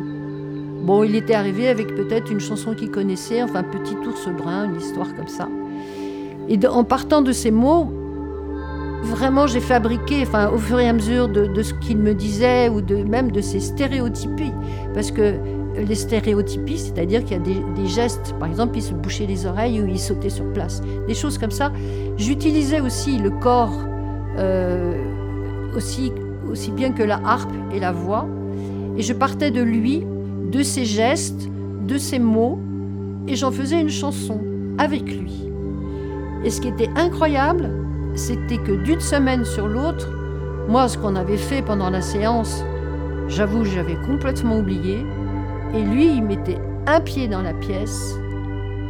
Bon, 0.83 1.03
il 1.03 1.15
était 1.15 1.33
arrivé 1.33 1.67
avec 1.67 1.95
peut-être 1.95 2.31
une 2.31 2.39
chanson 2.39 2.73
qu'il 2.73 2.89
connaissait, 2.89 3.43
enfin 3.43 3.63
Petit 3.63 3.95
ours 4.07 4.27
brun, 4.29 4.65
une 4.65 4.77
histoire 4.77 5.13
comme 5.15 5.27
ça. 5.27 5.47
Et 6.49 6.59
en 6.67 6.83
partant 6.83 7.21
de 7.21 7.31
ces 7.31 7.51
mots, 7.51 7.91
vraiment 9.01 9.47
j'ai 9.47 9.59
fabriqué, 9.59 10.23
enfin 10.23 10.49
au 10.49 10.57
fur 10.57 10.79
et 10.79 10.87
à 10.87 10.93
mesure 10.93 11.27
de, 11.27 11.61
ce 11.61 11.73
qu'il 11.73 11.97
me 11.97 12.13
disait 12.13 12.69
ou 12.69 12.81
de 12.81 12.97
même 12.97 13.31
de 13.31 13.41
ses 13.41 13.59
stéréotypies, 13.59 14.53
parce 14.93 15.11
que 15.11 15.35
les 15.75 15.95
stéréotypies, 15.95 16.77
c'est-à-dire 16.77 17.23
qu'il 17.23 17.37
y 17.37 17.39
a 17.39 17.43
des, 17.75 17.87
gestes, 17.87 18.35
par 18.39 18.49
exemple, 18.49 18.77
il 18.77 18.81
se 18.81 18.93
bouchait 18.93 19.25
les 19.25 19.45
oreilles 19.45 19.81
ou 19.81 19.87
il 19.87 19.99
sautait 19.99 20.29
sur 20.29 20.45
place, 20.53 20.81
des 21.07 21.13
choses 21.13 21.37
comme 21.37 21.51
ça. 21.51 21.71
J'utilisais 22.17 22.81
aussi 22.81 23.17
le 23.17 23.29
corps 23.29 23.77
euh, 24.37 24.97
aussi, 25.75 26.11
aussi 26.49 26.71
bien 26.71 26.91
que 26.91 27.03
la 27.03 27.19
harpe 27.23 27.53
et 27.73 27.79
la 27.79 27.91
voix, 27.91 28.27
et 28.97 29.01
je 29.01 29.13
partais 29.13 29.51
de 29.51 29.61
lui, 29.61 30.05
de 30.51 30.63
ses 30.63 30.85
gestes, 30.85 31.49
de 31.87 31.97
ses 31.97 32.19
mots, 32.19 32.59
et 33.27 33.35
j'en 33.35 33.51
faisais 33.51 33.79
une 33.79 33.89
chanson 33.89 34.39
avec 34.77 35.03
lui. 35.03 35.49
Et 36.43 36.49
ce 36.49 36.59
qui 36.59 36.67
était 36.67 36.89
incroyable, 36.95 37.69
c'était 38.15 38.57
que 38.57 38.71
d'une 38.71 38.99
semaine 38.99 39.45
sur 39.45 39.67
l'autre, 39.67 40.09
moi, 40.67 40.87
ce 40.87 40.97
qu'on 40.97 41.15
avait 41.15 41.37
fait 41.37 41.61
pendant 41.61 41.89
la 41.89 42.01
séance, 42.01 42.63
j'avoue, 43.27 43.65
j'avais 43.65 43.95
complètement 44.05 44.59
oublié. 44.59 45.05
Et 45.73 45.81
lui, 45.81 46.07
il 46.07 46.23
mettait 46.23 46.59
un 46.87 47.01
pied 47.01 47.27
dans 47.27 47.41
la 47.41 47.53
pièce 47.53 48.15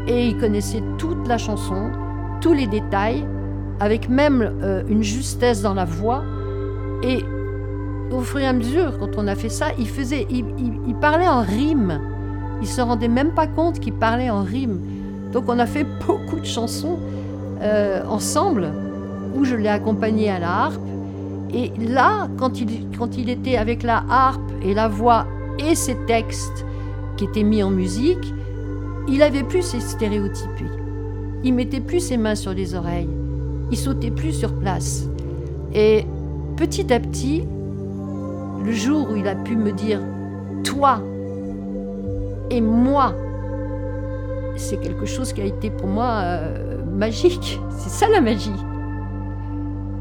et 0.08 0.28
il 0.28 0.38
connaissait 0.38 0.84
toute 0.98 1.28
la 1.28 1.38
chanson, 1.38 1.92
tous 2.42 2.54
les 2.54 2.68
détails, 2.68 3.26
avec 3.80 4.10
même 4.10 4.42
euh, 4.62 4.84
une 4.88 5.04
justesse 5.04 5.62
dans 5.62 5.74
la 5.74 5.86
voix. 5.86 6.24
Et 7.04 7.24
au 8.12 8.22
fur 8.22 8.40
et 8.40 8.48
à 8.48 8.54
mesure, 8.54 8.98
quand 9.00 9.18
on 9.18 9.28
a 9.28 9.36
fait 9.36 9.50
ça, 9.50 9.68
il 9.78 9.88
faisait, 9.88 10.28
il, 10.30 10.96
parlait 11.00 11.28
en 11.28 11.42
rime. 11.42 12.00
Il 12.62 12.68
se 12.68 12.82
rendait 12.82 13.08
même 13.08 13.32
pas 13.32 13.48
compte 13.48 13.80
qu'il 13.80 13.94
parlait 13.94 14.30
en 14.30 14.44
rime. 14.44 14.80
Donc 15.32 15.46
on 15.48 15.58
a 15.60 15.66
fait 15.66 15.86
beaucoup 16.06 16.40
de 16.40 16.46
chansons 16.46 17.00
euh, 17.62 18.04
ensemble 18.08 18.72
où 19.36 19.46
je 19.46 19.56
l'ai 19.56 19.70
accompagné 19.70 20.30
à 20.30 20.40
la 20.40 20.66
harpe. 20.66 20.82
Et 21.54 21.72
là, 21.80 22.28
quand 22.38 22.60
il, 22.62 22.88
quand 22.98 23.18
il 23.18 23.30
était 23.30 23.58
avec 23.58 23.84
la 23.84 24.04
harpe 24.10 24.52
et 24.64 24.74
la 24.74 24.88
voix 24.88 25.26
et 25.60 25.76
ses 25.76 25.96
textes 26.08 26.66
qui 27.18 27.26
étaient 27.26 27.44
mis 27.44 27.62
en 27.62 27.70
musique, 27.70 28.34
il 29.08 29.22
avait 29.22 29.44
plus 29.44 29.62
ses 29.62 29.80
stéréotypes. 29.80 30.48
Il 31.44 31.54
mettait 31.54 31.82
plus 31.82 32.00
ses 32.00 32.18
mains 32.18 32.36
sur 32.36 32.54
les 32.54 32.76
oreilles. 32.76 33.10
Il 33.72 33.78
sautait 33.78 34.12
plus 34.12 34.34
sur 34.34 34.54
place. 34.54 35.08
Et 35.74 36.06
petit 36.56 36.94
à 36.94 37.00
petit, 37.00 37.44
le 38.64 38.72
jour 38.72 39.10
où 39.12 39.16
il 39.16 39.28
a 39.28 39.36
pu 39.36 39.56
me 39.56 39.72
dire 39.72 40.00
toi 40.64 41.02
et 42.52 42.60
moi, 42.60 43.16
c'est 44.58 44.78
quelque 44.78 45.06
chose 45.06 45.32
qui 45.32 45.42
a 45.42 45.46
été 45.46 45.70
pour 45.70 45.88
moi 45.88 46.22
euh, 46.24 46.84
magique. 46.86 47.60
C'est 47.78 47.90
ça 47.90 48.10
la 48.10 48.20
magie. 48.20 48.52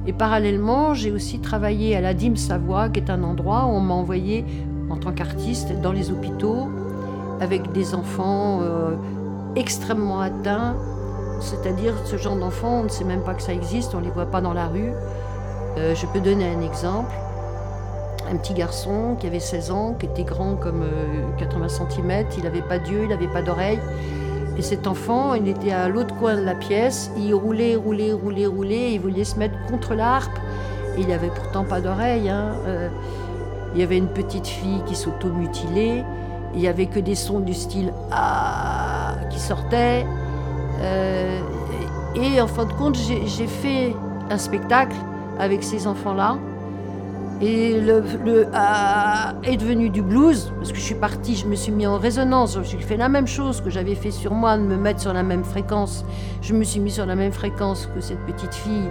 Et 0.07 0.13
parallèlement, 0.13 0.95
j'ai 0.95 1.11
aussi 1.11 1.41
travaillé 1.41 1.95
à 1.95 2.01
la 2.01 2.15
Dîme 2.15 2.37
Savoie, 2.37 2.89
qui 2.89 3.01
est 3.01 3.11
un 3.11 3.23
endroit 3.23 3.67
où 3.67 3.71
on 3.71 3.81
m'a 3.81 3.95
envoyé 3.95 4.45
en 4.89 4.97
tant 4.97 5.13
qu'artiste 5.13 5.79
dans 5.81 5.93
les 5.93 6.11
hôpitaux 6.11 6.69
avec 7.41 7.73
des 7.73 7.95
enfants 7.95 8.61
euh, 8.63 8.97
extrêmement 9.57 10.21
atteints. 10.21 10.77
C'est-à-dire, 11.41 11.95
ce 12.05 12.17
genre 12.17 12.37
d'enfants, 12.37 12.81
on 12.81 12.85
ne 12.85 12.89
sait 12.89 13.05
même 13.05 13.23
pas 13.23 13.35
que 13.35 13.43
ça 13.43 13.53
existe, 13.53 13.95
on 13.95 14.01
ne 14.01 14.05
les 14.05 14.11
voit 14.11 14.27
pas 14.27 14.41
dans 14.41 14.53
la 14.53 14.67
rue. 14.69 14.93
Euh, 15.79 15.95
je 15.95 16.07
peux 16.07 16.21
donner 16.21 16.47
un 16.51 16.61
exemple. 16.63 17.13
Un 18.31 18.37
petit 18.37 18.55
garçon 18.55 19.17
qui 19.19 19.27
avait 19.27 19.41
16 19.41 19.71
ans, 19.71 19.95
qui 19.99 20.07
était 20.07 20.25
grand 20.25 20.55
comme 20.55 20.85
80 21.39 21.65
euh, 21.65 21.69
cm, 21.69 22.27
il 22.39 22.45
n'avait 22.45 22.63
pas 22.63 22.79
d'yeux, 22.79 23.03
il 23.03 23.09
n'avait 23.09 23.29
pas 23.29 23.43
d'oreilles. 23.43 23.81
Et 24.61 24.63
cet 24.63 24.87
enfant, 24.87 25.33
il 25.33 25.49
était 25.49 25.73
à 25.73 25.89
l'autre 25.89 26.15
coin 26.17 26.37
de 26.37 26.43
la 26.43 26.55
pièce, 26.55 27.11
il 27.17 27.33
roulait, 27.33 27.77
roulait, 27.77 28.13
roulait, 28.13 28.45
roulait, 28.45 28.93
il 28.93 29.01
voulait 29.01 29.25
se 29.25 29.39
mettre 29.39 29.55
contre 29.71 29.95
l'arpe. 29.95 30.39
Il 30.99 31.09
n'avait 31.09 31.31
pourtant 31.31 31.65
pas 31.65 31.81
d'oreille. 31.81 32.29
Hein. 32.29 32.53
Euh, 32.67 32.91
il 33.73 33.81
y 33.81 33.83
avait 33.83 33.97
une 33.97 34.09
petite 34.09 34.47
fille 34.47 34.83
qui 34.85 34.95
s'automutilait. 34.95 36.05
Il 36.53 36.61
n'y 36.61 36.69
avait 36.69 36.85
que 36.85 37.01
des 37.01 37.15
sons 37.15 37.41
du 37.41 37.55
style 37.55 37.95
Ah 38.11 39.15
qui 39.31 39.41
sortaient. 39.41 40.05
Euh, 40.83 41.41
et 42.15 42.39
en 42.39 42.47
fin 42.47 42.67
de 42.67 42.75
compte, 42.75 42.99
j'ai 42.99 43.47
fait 43.47 43.97
un 44.29 44.37
spectacle 44.37 44.97
avec 45.39 45.65
ces 45.65 45.87
enfants-là. 45.87 46.37
Et 47.43 47.81
le, 47.81 48.03
le 48.23 48.49
est 49.45 49.57
devenu 49.57 49.89
du 49.89 50.03
blues, 50.03 50.53
parce 50.59 50.73
que 50.73 50.79
je 50.79 50.83
suis 50.83 50.95
partie, 50.95 51.37
je 51.37 51.47
me 51.47 51.55
suis 51.55 51.73
mis 51.73 51.87
en 51.87 51.97
résonance. 51.97 52.59
J'ai 52.63 52.79
fait 52.79 52.99
la 52.99 53.09
même 53.09 53.27
chose 53.27 53.63
que 53.63 53.71
j'avais 53.71 53.95
fait 53.95 54.11
sur 54.11 54.35
moi, 54.35 54.59
de 54.59 54.63
me 54.63 54.77
mettre 54.77 55.01
sur 55.01 55.15
la 55.15 55.23
même 55.23 55.45
fréquence. 55.45 56.05
Je 56.43 56.53
me 56.53 56.65
suis 56.65 56.81
mis 56.81 56.91
sur 56.91 57.07
la 57.07 57.15
même 57.15 57.33
fréquence 57.33 57.89
que 57.95 58.03
cette 58.03 58.21
petite 58.27 58.53
fille. 58.53 58.91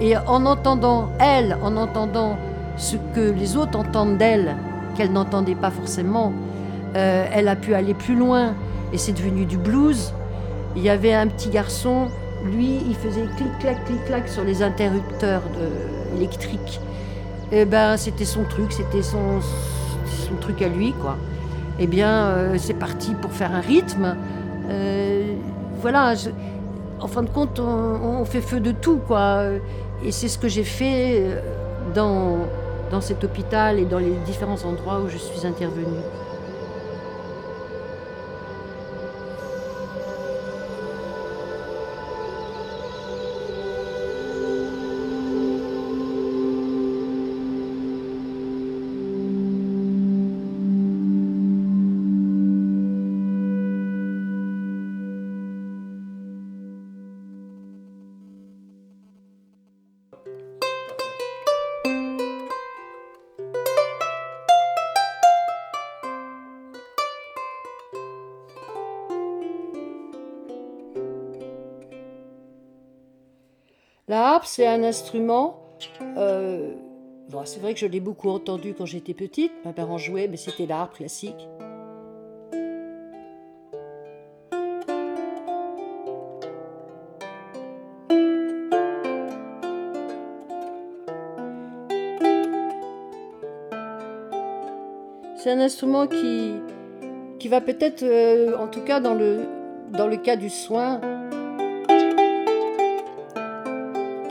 Et 0.00 0.16
en 0.16 0.46
entendant 0.46 1.10
elle, 1.20 1.58
en 1.62 1.76
entendant 1.76 2.38
ce 2.78 2.96
que 3.14 3.32
les 3.32 3.58
autres 3.58 3.78
entendent 3.78 4.16
d'elle, 4.16 4.56
qu'elle 4.96 5.12
n'entendait 5.12 5.54
pas 5.54 5.70
forcément, 5.70 6.32
euh, 6.96 7.26
elle 7.30 7.48
a 7.48 7.56
pu 7.56 7.74
aller 7.74 7.92
plus 7.92 8.16
loin. 8.16 8.54
Et 8.94 8.98
c'est 8.98 9.12
devenu 9.12 9.44
du 9.44 9.58
blues. 9.58 10.14
Il 10.74 10.82
y 10.82 10.88
avait 10.88 11.12
un 11.12 11.26
petit 11.26 11.50
garçon, 11.50 12.08
lui, 12.46 12.78
il 12.88 12.94
faisait 12.94 13.26
clic-clac, 13.36 13.84
clic-clac 13.84 14.26
sur 14.26 14.42
les 14.42 14.62
interrupteurs 14.62 15.42
électriques 16.16 16.80
eh 17.52 17.64
ben, 17.64 17.96
c'était 17.96 18.24
son 18.24 18.44
truc, 18.44 18.72
c'était 18.72 19.02
son, 19.02 19.40
son, 19.40 20.34
truc 20.36 20.62
à 20.62 20.68
lui, 20.68 20.92
quoi. 20.92 21.16
Eh 21.78 21.86
bien, 21.86 22.26
euh, 22.26 22.56
c'est 22.58 22.74
parti 22.74 23.14
pour 23.14 23.32
faire 23.32 23.52
un 23.54 23.60
rythme. 23.60 24.16
Euh, 24.68 25.34
voilà, 25.80 26.14
en 27.00 27.08
fin 27.08 27.22
de 27.22 27.30
compte, 27.30 27.58
on, 27.58 28.24
fait 28.24 28.40
feu 28.40 28.60
de 28.60 28.70
tout, 28.70 28.98
quoi. 29.06 29.44
Et 30.04 30.12
c'est 30.12 30.28
ce 30.28 30.38
que 30.38 30.48
j'ai 30.48 30.64
fait 30.64 31.20
euh, 31.20 31.40
dans, 31.94 32.38
dans 32.90 33.00
cet 33.00 33.24
hôpital 33.24 33.78
et 33.78 33.84
dans 33.84 33.98
les 33.98 34.14
différents 34.26 34.62
endroits 34.64 35.00
où 35.00 35.08
je 35.08 35.16
suis 35.16 35.46
intervenue. 35.46 36.00
La 74.10 74.30
harpe, 74.30 74.44
c'est 74.44 74.66
un 74.66 74.82
instrument. 74.82 75.60
Euh, 76.16 76.74
c'est 77.44 77.60
vrai 77.60 77.74
que 77.74 77.78
je 77.78 77.86
l'ai 77.86 78.00
beaucoup 78.00 78.28
entendu 78.28 78.74
quand 78.76 78.84
j'étais 78.84 79.14
petite. 79.14 79.52
Ma 79.64 79.72
mère 79.72 79.88
en 79.88 79.98
jouait, 79.98 80.26
mais 80.26 80.36
c'était 80.36 80.66
la 80.66 80.80
harpe 80.80 80.96
classique. 80.96 81.48
C'est 95.36 95.52
un 95.52 95.60
instrument 95.60 96.08
qui, 96.08 97.48
va 97.48 97.60
peut-être, 97.60 98.02
euh, 98.02 98.58
en 98.58 98.66
tout 98.66 98.82
cas 98.82 98.98
dans 98.98 99.14
le 99.14 100.16
cas 100.16 100.34
du 100.34 100.50
soin, 100.50 101.00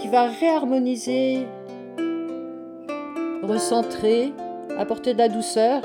va 0.09 0.25
réharmoniser, 0.27 1.45
recentrer, 3.43 4.33
apporter 4.77 5.13
de 5.13 5.19
la 5.19 5.29
douceur. 5.29 5.81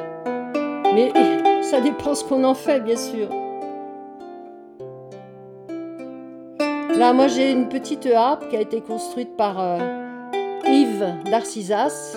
Mais 0.95 1.13
ça 1.63 1.81
dépend 1.81 2.15
ce 2.15 2.25
qu'on 2.25 2.45
en 2.45 2.55
fait, 2.55 2.81
bien 2.81 2.97
sûr. 2.97 3.29
Là, 6.97 7.13
moi, 7.13 7.27
j'ai 7.27 7.51
une 7.51 7.69
petite 7.69 8.07
harpe 8.07 8.49
qui 8.49 8.57
a 8.57 8.61
été 8.61 8.81
construite 8.81 9.37
par 9.37 9.61
euh, 9.61 9.79
Yves 10.67 11.13
Darcisas, 11.31 12.17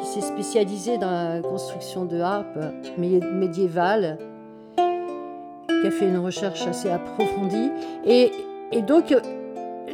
qui 0.00 0.06
s'est 0.06 0.20
spécialisé 0.20 0.98
dans 0.98 1.10
la 1.10 1.40
construction 1.40 2.04
de 2.04 2.20
harpes 2.20 2.58
médiévales, 2.98 4.18
qui 4.76 5.86
a 5.86 5.90
fait 5.90 6.06
une 6.06 6.18
recherche 6.18 6.66
assez 6.66 6.90
approfondie. 6.90 7.70
Et, 8.04 8.32
et 8.70 8.82
donc, 8.82 9.14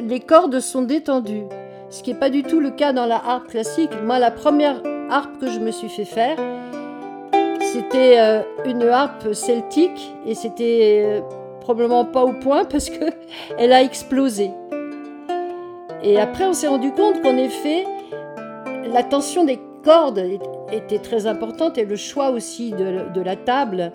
les 0.01 0.19
cordes 0.19 0.59
sont 0.59 0.83
détendues, 0.83 1.43
ce 1.89 2.03
qui 2.03 2.13
n'est 2.13 2.19
pas 2.19 2.29
du 2.29 2.43
tout 2.43 2.59
le 2.59 2.71
cas 2.71 2.93
dans 2.93 3.05
la 3.05 3.17
harpe 3.17 3.47
classique. 3.47 3.91
Moi, 4.03 4.19
la 4.19 4.31
première 4.31 4.81
harpe 5.09 5.39
que 5.39 5.49
je 5.49 5.59
me 5.59 5.71
suis 5.71 5.89
fait 5.89 6.05
faire, 6.05 6.37
c'était 7.61 8.19
euh, 8.19 8.41
une 8.65 8.83
harpe 8.83 9.33
celtique 9.33 10.13
et 10.25 10.35
c'était 10.35 11.03
euh, 11.05 11.21
probablement 11.61 12.05
pas 12.05 12.23
au 12.23 12.33
point 12.33 12.65
parce 12.69 12.89
que 12.89 13.05
elle 13.57 13.73
a 13.73 13.83
explosé. 13.83 14.51
Et 16.01 16.19
après, 16.19 16.45
on 16.45 16.53
s'est 16.53 16.67
rendu 16.67 16.91
compte 16.91 17.21
qu'en 17.21 17.35
effet, 17.35 17.85
la 18.91 19.03
tension 19.03 19.43
des 19.43 19.59
cordes 19.83 20.23
était 20.71 20.99
très 20.99 21.27
importante 21.27 21.77
et 21.77 21.83
le 21.83 21.97
choix 21.97 22.29
aussi 22.29 22.71
de, 22.71 23.11
de 23.13 23.21
la 23.21 23.35
table. 23.35 23.91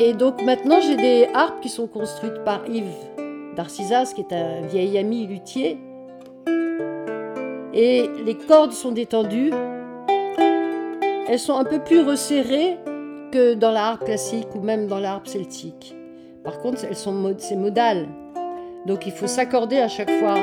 Et 0.00 0.14
donc 0.14 0.42
maintenant, 0.42 0.80
j'ai 0.80 0.96
des 0.96 1.28
harpes 1.32 1.60
qui 1.60 1.68
sont 1.68 1.86
construites 1.86 2.42
par 2.44 2.66
Yves 2.68 3.11
Darcisas, 3.56 4.14
qui 4.14 4.22
est 4.22 4.32
un 4.32 4.62
vieil 4.62 4.98
ami 4.98 5.26
luthier. 5.26 5.78
Et 7.74 8.08
les 8.24 8.36
cordes 8.36 8.72
sont 8.72 8.92
détendues. 8.92 9.52
Elles 11.28 11.38
sont 11.38 11.56
un 11.56 11.64
peu 11.64 11.78
plus 11.78 12.00
resserrées 12.00 12.78
que 13.30 13.54
dans 13.54 13.70
la 13.70 13.86
harpe 13.86 14.04
classique 14.04 14.48
ou 14.54 14.60
même 14.60 14.86
dans 14.86 14.98
la 14.98 15.12
harpe 15.12 15.26
celtique. 15.26 15.94
Par 16.44 16.58
contre, 16.58 16.84
elles 16.84 16.96
sont 16.96 17.34
c'est 17.38 17.56
modal. 17.56 18.08
Donc 18.86 19.06
il 19.06 19.12
faut 19.12 19.26
s'accorder 19.26 19.78
à 19.78 19.88
chaque 19.88 20.10
fois 20.10 20.34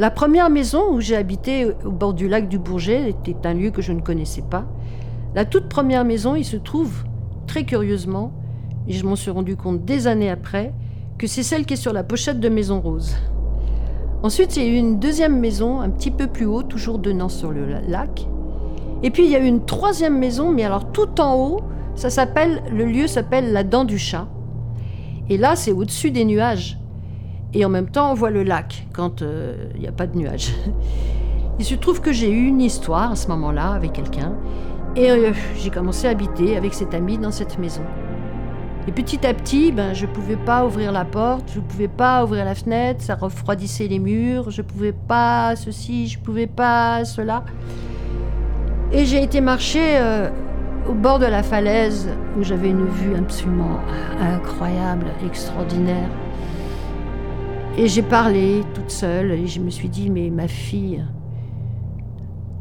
La 0.00 0.12
première 0.12 0.48
maison 0.48 0.92
où 0.92 1.00
j'ai 1.00 1.16
habité 1.16 1.66
au 1.84 1.90
bord 1.90 2.14
du 2.14 2.28
lac 2.28 2.48
du 2.48 2.60
Bourget 2.60 3.10
était 3.10 3.48
un 3.48 3.54
lieu 3.54 3.72
que 3.72 3.82
je 3.82 3.92
ne 3.92 4.00
connaissais 4.00 4.44
pas. 4.48 4.64
La 5.34 5.44
toute 5.44 5.68
première 5.68 6.04
maison, 6.04 6.36
il 6.36 6.44
se 6.44 6.56
trouve, 6.56 7.02
très 7.48 7.64
curieusement, 7.64 8.32
et 8.86 8.92
je 8.92 9.04
m'en 9.04 9.16
suis 9.16 9.32
rendu 9.32 9.56
compte 9.56 9.84
des 9.84 10.06
années 10.06 10.30
après, 10.30 10.72
que 11.18 11.26
c'est 11.26 11.42
celle 11.42 11.66
qui 11.66 11.74
est 11.74 11.76
sur 11.76 11.92
la 11.92 12.04
pochette 12.04 12.38
de 12.38 12.48
Maison 12.48 12.80
Rose. 12.80 13.16
Ensuite, 14.22 14.56
il 14.56 14.62
y 14.62 14.66
a 14.66 14.68
eu 14.68 14.76
une 14.76 15.00
deuxième 15.00 15.40
maison, 15.40 15.80
un 15.80 15.90
petit 15.90 16.12
peu 16.12 16.28
plus 16.28 16.46
haut, 16.46 16.62
toujours 16.62 17.00
donnant 17.00 17.28
sur 17.28 17.50
le 17.50 17.66
lac. 17.88 18.28
Et 19.02 19.10
puis 19.10 19.24
il 19.24 19.30
y 19.32 19.36
a 19.36 19.40
eu 19.40 19.46
une 19.46 19.64
troisième 19.64 20.16
maison, 20.16 20.52
mais 20.52 20.62
alors 20.62 20.92
tout 20.92 21.20
en 21.20 21.34
haut, 21.34 21.60
ça 21.96 22.08
s'appelle, 22.08 22.62
le 22.72 22.84
lieu 22.84 23.08
s'appelle 23.08 23.52
la 23.52 23.64
Dent 23.64 23.84
du 23.84 23.98
Chat. 23.98 24.28
Et 25.28 25.38
là, 25.38 25.56
c'est 25.56 25.72
au-dessus 25.72 26.12
des 26.12 26.24
nuages. 26.24 26.78
Et 27.54 27.64
en 27.64 27.68
même 27.68 27.88
temps, 27.88 28.10
on 28.10 28.14
voit 28.14 28.30
le 28.30 28.42
lac 28.42 28.86
quand 28.92 29.22
euh, 29.22 29.68
il 29.74 29.80
n'y 29.80 29.88
a 29.88 29.92
pas 29.92 30.06
de 30.06 30.16
nuages. 30.16 30.52
Il 31.58 31.64
se 31.64 31.74
trouve 31.74 32.00
que 32.00 32.12
j'ai 32.12 32.30
eu 32.30 32.46
une 32.46 32.60
histoire 32.60 33.12
à 33.12 33.16
ce 33.16 33.26
moment-là 33.28 33.72
avec 33.72 33.92
quelqu'un. 33.92 34.32
Et 34.94 35.10
euh, 35.10 35.32
j'ai 35.56 35.70
commencé 35.70 36.06
à 36.06 36.10
habiter 36.10 36.56
avec 36.56 36.74
cet 36.74 36.94
ami 36.94 37.18
dans 37.18 37.32
cette 37.32 37.58
maison. 37.58 37.82
Et 38.86 38.92
petit 38.92 39.26
à 39.26 39.34
petit, 39.34 39.70
ben, 39.72 39.92
je 39.92 40.06
ne 40.06 40.10
pouvais 40.12 40.36
pas 40.36 40.64
ouvrir 40.64 40.92
la 40.92 41.04
porte, 41.04 41.50
je 41.52 41.58
ne 41.58 41.64
pouvais 41.64 41.88
pas 41.88 42.24
ouvrir 42.24 42.44
la 42.44 42.54
fenêtre, 42.54 43.02
ça 43.02 43.16
refroidissait 43.16 43.86
les 43.86 43.98
murs, 43.98 44.50
je 44.50 44.62
ne 44.62 44.66
pouvais 44.66 44.92
pas 44.92 45.56
ceci, 45.56 46.08
je 46.08 46.18
ne 46.18 46.24
pouvais 46.24 46.46
pas 46.46 47.04
cela. 47.04 47.44
Et 48.92 49.04
j'ai 49.04 49.22
été 49.22 49.42
marcher 49.42 49.98
euh, 49.98 50.30
au 50.88 50.94
bord 50.94 51.18
de 51.18 51.26
la 51.26 51.42
falaise 51.42 52.08
où 52.38 52.42
j'avais 52.42 52.70
une 52.70 52.86
vue 52.86 53.14
absolument 53.14 53.78
incroyable, 54.20 55.06
extraordinaire. 55.26 56.08
Et 57.80 57.86
j'ai 57.86 58.02
parlé 58.02 58.62
toute 58.74 58.90
seule 58.90 59.30
et 59.30 59.46
je 59.46 59.60
me 59.60 59.70
suis 59.70 59.88
dit, 59.88 60.10
mais 60.10 60.30
ma 60.30 60.48
fille, 60.48 61.04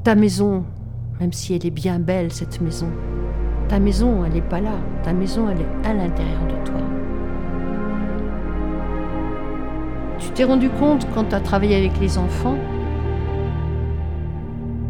ta 0.03 0.13
maison, 0.13 0.63
même 1.19 1.34
si 1.34 1.56
elle 1.56 1.65
est 1.65 1.71
bien 1.71 1.97
belle, 1.97 2.32
cette 2.32 2.62
maison, 2.62 2.86
ta 3.67 3.80
maison, 3.80 4.23
elle 4.23 4.34
n'est 4.34 4.41
pas 4.41 4.62
là. 4.62 4.75
Ta 5.01 5.13
maison, 5.13 5.49
elle 5.49 5.62
est 5.62 5.89
à 5.89 5.93
l'intérieur 5.95 6.43
de 6.45 6.69
toi. 6.69 6.80
Tu 10.19 10.30
t'es 10.30 10.43
rendu 10.43 10.69
compte 10.69 11.08
quand 11.15 11.23
tu 11.23 11.34
as 11.34 11.39
travaillé 11.39 11.75
avec 11.75 11.99
les 11.99 12.19
enfants 12.19 12.58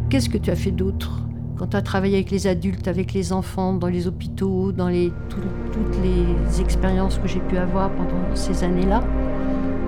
Qu'est-ce 0.09 0.27
que 0.27 0.37
tu 0.37 0.51
as 0.51 0.55
fait 0.55 0.71
d'autre 0.71 1.21
quand 1.57 1.67
tu 1.67 1.77
as 1.77 1.81
travaillé 1.81 2.17
avec 2.17 2.29
les 2.29 2.45
adultes, 2.45 2.87
avec 2.87 3.13
les 3.13 3.33
enfants, 3.33 3.73
dans 3.73 3.87
les 3.87 4.05
hôpitaux, 4.05 4.71
dans 4.71 4.91
toutes 5.29 5.97
les 6.03 6.61
expériences 6.61 7.17
que 7.17 7.27
j'ai 7.27 7.39
pu 7.39 7.57
avoir 7.57 7.89
pendant 7.89 8.35
ces 8.35 8.63
années-là, 8.63 9.01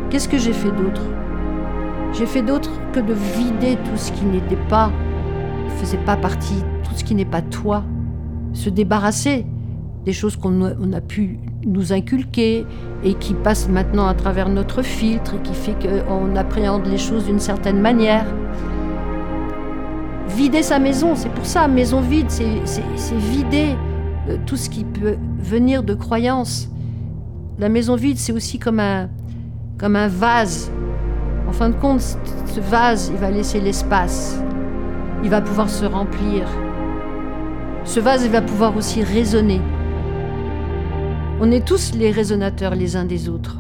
qu'est-ce 0.10 0.28
que 0.28 0.38
j'ai 0.38 0.54
fait 0.54 0.72
d'autre? 0.72 1.02
J'ai 2.14 2.26
fait 2.26 2.42
d'autre 2.42 2.72
que 2.92 3.00
de 3.00 3.14
vider 3.14 3.78
tout 3.86 3.98
ce 3.98 4.12
qui 4.12 4.26
n'était 4.26 4.58
pas, 4.68 4.92
ne 5.66 5.70
faisait 5.72 5.98
pas 5.98 6.18
partie, 6.18 6.64
tout 6.84 6.92
ce 6.96 7.04
qui 7.04 7.16
n'est 7.16 7.26
pas 7.26 7.42
toi, 7.42 7.84
se 8.54 8.70
débarrasser 8.70 9.46
des 10.06 10.14
choses 10.14 10.36
qu'on 10.36 10.94
a 10.94 11.02
pu 11.02 11.40
nous 11.66 11.94
inculquer 11.94 12.66
et 13.04 13.14
qui 13.16 13.34
passent 13.34 13.70
maintenant 13.70 14.08
à 14.08 14.14
travers 14.14 14.50
notre 14.50 14.82
filtre 14.82 15.36
et 15.36 15.42
qui 15.42 15.54
fait 15.54 15.76
qu'on 15.80 16.36
appréhende 16.36 16.88
les 16.88 16.98
choses 16.98 17.26
d'une 17.26 17.40
certaine 17.40 17.80
manière 17.80 18.26
vider 20.30 20.64
sa 20.64 20.80
maison. 20.80 21.16
C'est 21.16 21.30
pour 21.30 21.46
ça, 21.46 21.68
maison 21.68 22.02
vide, 22.02 22.30
c'est 22.30 23.16
vider 23.16 23.76
euh, 24.30 24.38
tout 24.46 24.56
ce 24.56 24.70
qui 24.70 24.84
peut 24.86 25.18
venir 25.38 25.84
de 25.84 25.94
croyances. 25.94 26.70
La 27.60 27.68
maison 27.68 27.96
vide, 27.96 28.18
c'est 28.18 28.32
aussi 28.32 28.58
comme 28.58 28.80
un, 28.80 29.10
comme 29.80 29.96
un 29.96 30.08
vase. 30.08 30.72
En 31.48 31.52
fin 31.52 31.70
de 31.70 31.76
compte, 31.76 32.02
ce 32.02 32.60
vase, 32.60 33.10
il 33.12 33.18
va 33.18 33.32
laisser 33.32 33.60
l'espace. 33.60 34.40
Il 35.24 35.30
va 35.30 35.42
pouvoir 35.42 35.70
se 35.70 35.86
remplir. 35.86 36.48
Ce 37.86 38.00
vase, 38.00 38.24
il 38.26 38.32
va 38.32 38.42
pouvoir 38.42 38.76
aussi 38.78 39.02
résonner. 39.02 39.62
On 41.42 41.50
est 41.52 41.66
tous 41.66 41.94
les 41.96 42.12
résonateurs 42.12 42.76
les 42.76 42.96
uns 42.96 43.06
des 43.06 43.30
autres. 43.30 43.60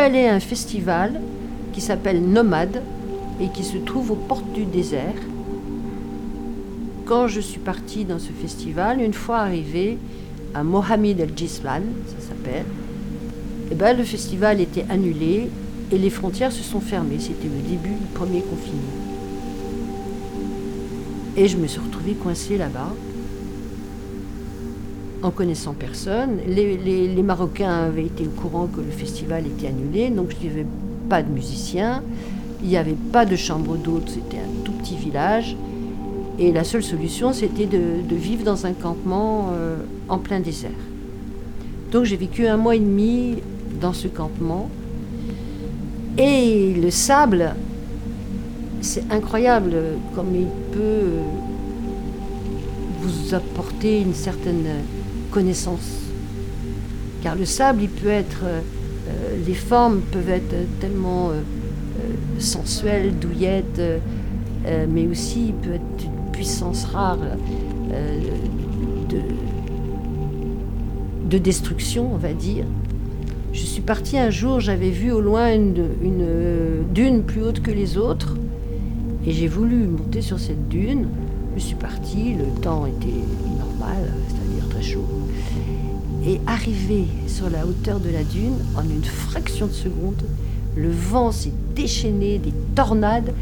Aller 0.00 0.26
à 0.26 0.34
un 0.34 0.40
festival 0.40 1.20
qui 1.72 1.80
s'appelle 1.80 2.22
Nomade 2.22 2.82
et 3.40 3.48
qui 3.48 3.62
se 3.62 3.76
trouve 3.76 4.12
aux 4.12 4.16
portes 4.16 4.52
du 4.52 4.64
désert. 4.64 5.14
Quand 7.04 7.28
je 7.28 7.40
suis 7.40 7.60
partie 7.60 8.04
dans 8.04 8.18
ce 8.18 8.32
festival, 8.32 9.00
une 9.00 9.12
fois 9.12 9.38
arrivé 9.38 9.98
à 10.54 10.62
Mohamed 10.64 11.20
El 11.20 11.30
Jislan, 11.36 11.82
ça 12.06 12.28
s'appelle, 12.28 12.64
eh 13.70 13.74
ben, 13.74 13.96
le 13.96 14.04
festival 14.04 14.60
était 14.60 14.84
annulé 14.88 15.48
et 15.92 15.98
les 15.98 16.10
frontières 16.10 16.52
se 16.52 16.62
sont 16.62 16.80
fermées. 16.80 17.18
C'était 17.18 17.48
le 17.48 17.62
début 17.68 17.94
du 17.94 18.06
premier 18.14 18.40
confinement. 18.40 18.80
Et 21.36 21.46
je 21.46 21.56
me 21.56 21.66
suis 21.66 21.80
retrouvée 21.80 22.14
coincée 22.14 22.58
là-bas 22.58 22.92
en 25.22 25.30
connaissant 25.30 25.74
personne. 25.74 26.38
Les, 26.46 27.22
Marocains 27.22 27.86
avaient 27.86 28.06
été 28.06 28.24
au 28.26 28.40
courant 28.40 28.66
que 28.66 28.80
le 28.80 28.90
festival 28.90 29.46
était 29.46 29.68
annulé, 29.68 30.10
donc 30.10 30.34
il 30.40 30.48
n'y 30.48 30.54
avait 30.54 30.66
pas 31.08 31.22
de 31.22 31.30
musiciens, 31.30 32.02
il 32.62 32.68
n'y 32.68 32.76
avait 32.76 32.96
pas 33.12 33.26
de 33.26 33.36
chambre 33.36 33.76
d'hôte, 33.76 34.08
c'était 34.08 34.38
un 34.38 34.64
tout 34.64 34.72
petit 34.72 34.96
village. 34.96 35.56
Et 36.38 36.52
la 36.52 36.64
seule 36.64 36.82
solution, 36.82 37.32
c'était 37.32 37.66
de, 37.66 38.14
vivre 38.14 38.44
dans 38.44 38.64
un 38.66 38.72
campement 38.72 39.50
euh, 39.52 39.76
en 40.08 40.18
plein 40.18 40.40
désert. 40.40 40.70
Donc 41.92 42.04
j'ai 42.04 42.16
vécu 42.16 42.46
un 42.46 42.56
mois 42.56 42.76
et 42.76 42.80
demi 42.80 43.36
dans 43.80 43.92
ce 43.92 44.08
campement. 44.08 44.70
Et 46.16 46.74
le 46.74 46.90
sable, 46.90 47.54
c'est 48.80 49.04
incroyable 49.10 49.74
comme 50.14 50.34
il 50.34 50.46
peut 50.72 51.20
vous 53.02 53.34
apporter 53.34 54.00
une 54.00 54.14
certaine 54.14 54.66
connaissance. 55.30 56.10
Car 57.22 57.36
le 57.36 57.44
sable, 57.44 57.82
il 57.82 57.88
peut 57.88 58.08
être, 58.08 58.44
euh, 58.44 58.60
les 59.46 59.54
formes 59.54 60.00
peuvent 60.12 60.30
être 60.30 60.54
tellement 60.80 61.30
euh, 61.30 61.34
euh, 61.34 62.40
sensuelles, 62.40 63.18
douillettes, 63.18 63.80
mais 64.90 65.06
aussi 65.06 65.48
il 65.48 65.54
peut 65.54 65.74
être 65.74 66.04
une 66.04 66.32
puissance 66.32 66.84
rare 66.84 67.18
de, 69.08 69.16
de 71.30 71.38
destruction, 71.38 72.10
on 72.12 72.18
va 72.18 72.34
dire. 72.34 72.64
Je 73.52 73.62
suis 73.62 73.80
partie 73.80 74.18
un 74.18 74.30
jour, 74.30 74.60
j'avais 74.60 74.90
vu 74.90 75.12
au 75.12 75.20
loin 75.20 75.52
une, 75.52 75.86
une, 76.02 76.84
dune 76.92 77.22
plus 77.22 77.42
haute 77.42 77.62
que 77.62 77.70
les 77.70 77.96
autres, 77.96 78.36
et 79.26 79.32
j'ai 79.32 79.48
voulu 79.48 79.76
monter 79.86 80.20
sur 80.20 80.38
cette 80.38 80.68
dune. 80.68 81.08
Je 81.56 81.60
suis 81.60 81.74
partie, 81.74 82.34
le 82.34 82.60
temps 82.60 82.86
était 82.86 83.24
arrivé 86.60 87.06
sur 87.26 87.48
la 87.48 87.66
hauteur 87.66 88.00
de 88.00 88.10
la 88.10 88.22
dune, 88.22 88.58
en 88.76 88.82
une 88.82 89.04
fraction 89.04 89.66
de 89.66 89.72
seconde, 89.72 90.22
le 90.76 90.90
vent 90.90 91.32
s'est 91.32 91.52
déchaîné, 91.74 92.38
des 92.38 92.52
tornades. 92.74 93.32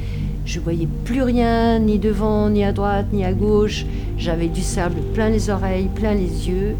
Je 0.44 0.60
voyais 0.60 0.88
plus 1.04 1.22
rien, 1.22 1.80
ni 1.80 1.98
devant, 1.98 2.48
ni 2.48 2.64
à 2.64 2.72
droite, 2.72 3.06
ni 3.12 3.24
à 3.24 3.32
gauche. 3.32 3.84
J'avais 4.18 4.46
du 4.46 4.62
sable 4.62 5.00
plein 5.14 5.30
les 5.30 5.50
oreilles, 5.50 5.88
plein 5.94 6.14
les 6.14 6.48
yeux, 6.48 6.76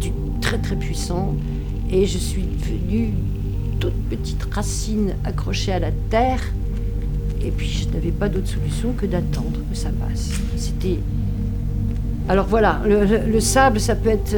du 0.00 0.12
très 0.40 0.58
très 0.58 0.76
puissant. 0.76 1.34
Et 1.90 2.06
je 2.06 2.18
suis 2.18 2.42
devenue 2.42 3.14
toute 3.80 3.94
petite 4.08 4.42
racine 4.54 5.14
accrochée 5.24 5.72
à 5.72 5.80
la 5.80 5.90
terre. 6.10 6.42
Et 7.44 7.50
puis 7.50 7.68
je 7.68 7.88
n'avais 7.88 8.12
pas 8.12 8.28
d'autre 8.28 8.48
solution 8.48 8.92
que 8.96 9.06
d'attendre 9.06 9.58
que 9.68 9.76
ça 9.76 9.90
passe. 9.90 10.30
C'était. 10.56 11.00
Alors 12.28 12.46
voilà, 12.46 12.80
le, 12.84 13.40
sable, 13.40 13.78
ça 13.78 13.94
peut 13.94 14.08
être 14.08 14.36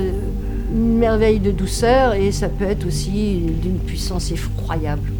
une 0.72 0.98
merveille 0.98 1.40
de 1.40 1.50
douceur 1.50 2.14
et 2.14 2.32
ça 2.32 2.48
peut 2.48 2.64
être 2.64 2.86
aussi 2.86 3.40
d'une 3.62 3.78
puissance 3.78 4.30
effroyable. 4.30 5.10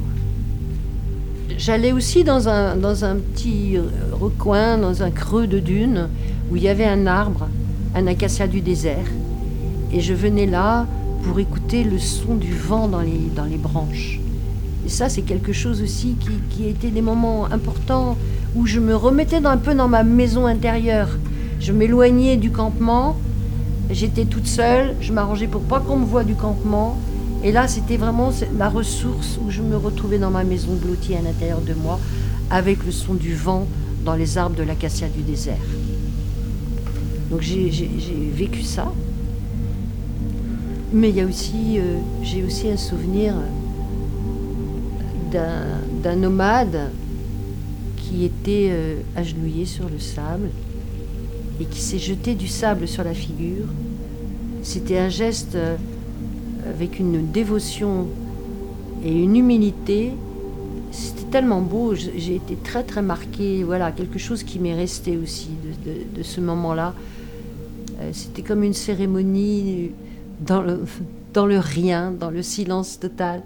J'allais 1.57 1.93
aussi 1.93 2.25
dans 2.25 2.49
un, 2.49 2.77
dans 2.77 3.05
un 3.05 3.17
petit 3.17 3.79
recoin, 4.13 4.79
dans 4.79 5.03
un 5.03 5.11
creux 5.11 5.47
de 5.47 5.59
dune, 5.59 6.09
où 6.51 6.57
il 6.57 6.63
y 6.63 6.69
avait 6.69 6.87
un 6.87 7.07
arbre, 7.07 7.49
un 7.95 8.07
acacia 8.07 8.47
du 8.47 8.61
désert. 8.61 9.07
Et 9.93 10.01
je 10.01 10.15
venais 10.15 10.47
là 10.47 10.87
pour 11.25 11.41
écouter 11.41 11.83
le 11.83 11.99
son 11.99 12.35
du 12.35 12.55
vent 12.55 12.87
dans 12.89 13.01
les, 13.01 13.21
dans 13.35 13.45
les 13.45 13.57
branches. 13.57 14.21
Et 14.87 14.89
ça, 14.89 15.09
c'est 15.09 15.23
quelque 15.23 15.53
chose 15.53 15.83
aussi 15.83 16.15
qui, 16.21 16.31
qui 16.51 16.69
était 16.69 16.91
des 16.91 17.03
moments 17.03 17.47
importants 17.47 18.17
où 18.55 18.67
je 18.67 18.81
me 18.81 18.95
remettais 18.95 19.45
un 19.45 19.57
peu 19.57 19.75
dans 19.75 19.89
ma 19.89 20.05
maison 20.05 20.47
intérieure. 20.47 21.09
Je 21.61 21.73
m'éloignais 21.73 22.37
du 22.37 22.51
campement, 22.51 23.17
j'étais 23.91 24.25
toute 24.25 24.47
seule, 24.47 24.95
je 25.01 25.13
m'arrangeais 25.13 25.47
pour 25.47 25.63
pas 25.63 25.81
qu'on 25.81 25.97
me 25.99 26.05
voie 26.05 26.25
du 26.25 26.35
campement. 26.35 26.97
Et 27.45 27.53
là, 27.53 27.69
c'était 27.69 27.97
vraiment 27.97 28.31
la 28.57 28.69
ressource 28.69 29.39
où 29.45 29.51
je 29.51 29.63
me 29.63 29.77
retrouvais 29.77 30.19
dans 30.19 30.31
ma 30.31 30.45
maison 30.45 30.75
blottie 30.75 31.15
à 31.15 31.23
l'intérieur 31.23 31.61
de 31.61 31.75
moi, 31.75 32.01
avec 32.51 32.85
le 32.85 32.91
son 32.91 33.15
du 33.15 33.35
vent 33.35 33.67
dans 34.05 34.15
les 34.15 34.39
arbres 34.39 34.57
de 34.57 34.63
l'acacia 34.63 35.09
du 35.09 35.23
désert. 35.23 35.57
Donc 37.31 37.43
j'ai 37.43 37.71
vécu 38.35 38.63
ça. 38.63 38.93
Mais 40.93 41.13
euh, 41.19 41.99
j'ai 42.23 42.43
aussi 42.43 42.71
un 42.71 42.77
souvenir 42.79 43.35
d'un 45.31 46.17
nomade 46.17 46.91
qui 47.97 48.25
était 48.25 48.69
euh, 48.71 48.97
agenouillé 49.15 49.67
sur 49.67 49.89
le 49.91 49.99
sable 49.99 50.49
et 51.61 51.65
qui 51.65 51.81
s'est 51.81 51.99
jeté 51.99 52.35
du 52.35 52.49
sable 52.49 52.87
sur 52.87 53.05
la 53.05 53.15
figure. 53.15 53.67
C'était 54.63 54.99
un 54.99 55.09
geste 55.09 55.55
euh, 55.55 55.77
avec 56.69 56.99
une 56.99 57.31
dévotion 57.31 58.07
et 59.05 59.13
une 59.13 59.37
humilité. 59.37 60.13
C'était 60.91 61.31
tellement 61.31 61.61
beau, 61.61 61.95
j'ai 61.95 62.37
été 62.37 62.57
très 62.57 62.83
très 62.83 63.03
marquée. 63.03 63.63
Voilà, 63.63 63.93
quelque 63.93 64.19
chose 64.19 64.43
qui 64.43 64.59
m'est 64.59 64.75
resté 64.75 65.17
aussi 65.17 65.51
de, 66.15 66.23
ce 66.23 66.41
moment-là. 66.41 66.95
Euh, 68.01 68.11
c'était 68.13 68.43
comme 68.43 68.63
une 68.63 68.75
cérémonie 68.75 69.91
dans 70.41 70.63
le, 70.63 70.85
dans 71.33 71.47
le 71.47 71.59
rien, 71.59 72.11
dans 72.11 72.31
le 72.31 72.43
silence 72.43 72.99
total. 72.99 73.43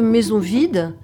Maison 0.00 0.38
vide, 0.38 0.94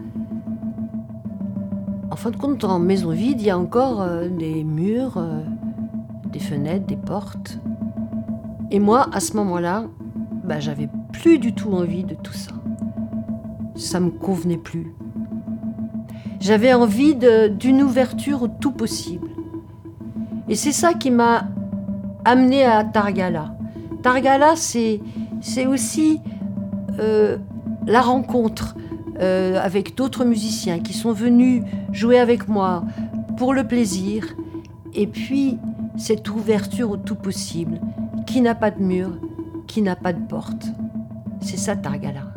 en 2.10 2.16
fin 2.16 2.30
de 2.30 2.36
compte, 2.36 2.64
en 2.64 2.78
maison 2.78 3.10
vide, 3.10 3.40
il 3.40 3.46
y 3.46 3.50
a 3.50 3.58
encore 3.58 4.00
euh, 4.00 4.28
des 4.28 4.64
murs, 4.64 5.18
euh, 5.18 5.42
des 6.32 6.38
fenêtres, 6.38 6.86
des 6.86 6.96
portes. 6.96 7.58
Et 8.70 8.80
moi, 8.80 9.08
à 9.12 9.20
ce 9.20 9.36
moment-là, 9.36 9.84
bah, 10.44 10.60
j'avais 10.60 10.88
plus 11.12 11.38
du 11.38 11.54
tout 11.54 11.72
envie 11.72 12.04
de 12.04 12.14
tout 12.14 12.32
ça. 12.32 12.52
Ça 13.76 14.00
me 14.00 14.10
convenait 14.10 14.56
plus. 14.56 14.94
J'avais 16.40 16.72
envie 16.72 17.14
d'une 17.14 17.82
ouverture 17.82 18.42
au 18.42 18.48
tout 18.48 18.72
possible. 18.72 19.28
Et 20.48 20.54
c'est 20.54 20.72
ça 20.72 20.94
qui 20.94 21.10
m'a 21.10 21.44
amené 22.24 22.64
à 22.64 22.84
Targala. 22.84 23.54
Targala, 24.02 24.54
c'est 24.56 25.00
aussi 25.66 26.20
euh, 26.98 27.38
la 27.88 28.02
rencontre 28.02 28.76
euh, 29.18 29.58
avec 29.60 29.96
d'autres 29.96 30.24
musiciens 30.24 30.78
qui 30.78 30.92
sont 30.92 31.12
venus 31.12 31.64
jouer 31.90 32.20
avec 32.20 32.46
moi 32.46 32.84
pour 33.36 33.54
le 33.54 33.66
plaisir, 33.66 34.36
et 34.94 35.06
puis 35.06 35.58
cette 35.96 36.28
ouverture 36.28 36.90
au 36.90 36.96
tout 36.96 37.16
possible, 37.16 37.80
qui 38.26 38.40
n'a 38.40 38.54
pas 38.54 38.70
de 38.70 38.82
mur, 38.82 39.10
qui 39.66 39.82
n'a 39.82 39.96
pas 39.96 40.12
de 40.12 40.20
porte. 40.20 40.66
C'est 41.40 41.56
ça 41.56 41.74
Targala. 41.76 42.27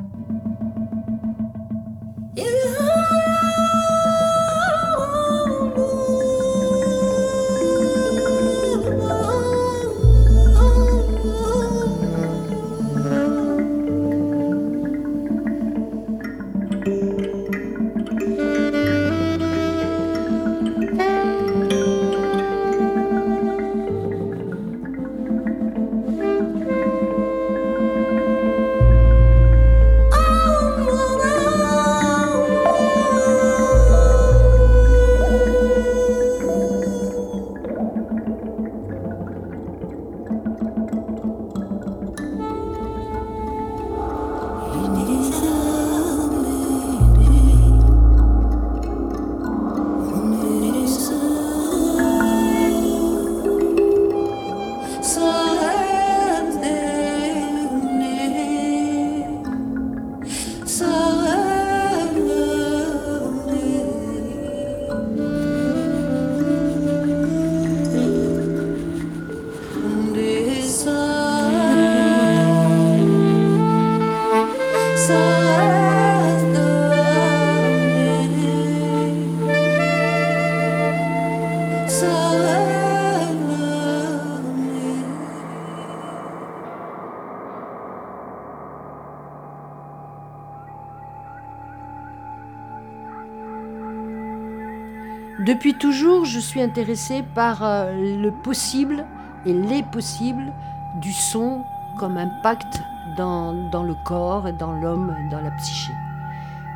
Je 96.31 96.39
suis 96.39 96.61
intéressée 96.61 97.23
par 97.35 97.61
euh, 97.61 97.91
le 97.93 98.31
possible 98.31 99.05
et 99.45 99.53
les 99.53 99.83
possibles 99.83 100.53
du 101.01 101.11
son 101.11 101.63
comme 101.99 102.17
impact 102.17 102.81
dans, 103.17 103.51
le 103.51 103.93
corps 104.05 104.47
et 104.47 104.53
dans 104.53 104.71
l'homme, 104.71 105.13
dans 105.29 105.41
la 105.41 105.51
psyché. 105.51 105.91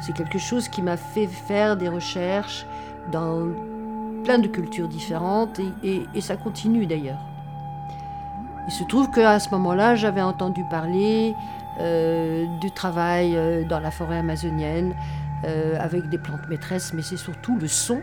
C'est 0.02 0.14
quelque 0.14 0.38
chose 0.38 0.68
qui 0.68 0.82
m'a 0.82 0.98
fait 0.98 1.28
faire 1.28 1.78
des 1.78 1.88
recherches 1.88 2.66
dans 3.12 3.48
plein 4.26 4.40
de 4.40 4.48
cultures 4.48 4.90
différentes 4.90 5.60
et, 5.84 6.22
ça 6.22 6.36
continue 6.36 6.86
d'ailleurs. 6.86 7.22
Il 8.68 8.74
se 8.74 8.84
trouve 8.84 9.10
qu'à 9.12 9.40
ce 9.40 9.50
moment-là, 9.52 9.96
j'avais 9.96 10.22
entendu 10.22 10.64
parler 10.70 11.34
euh, 11.80 12.46
du 12.60 12.72
travail 12.72 13.38
euh, 13.38 13.64
dans 13.64 13.80
la 13.80 13.92
forêt 13.92 14.18
amazonienne 14.18 14.94
avec 15.80 16.10
des 16.10 16.18
plantes 16.18 16.50
maîtresses, 16.50 16.92
mais 16.92 17.04
c'est 17.04 17.18
surtout 17.18 17.56
le 17.60 17.68
son 17.68 18.02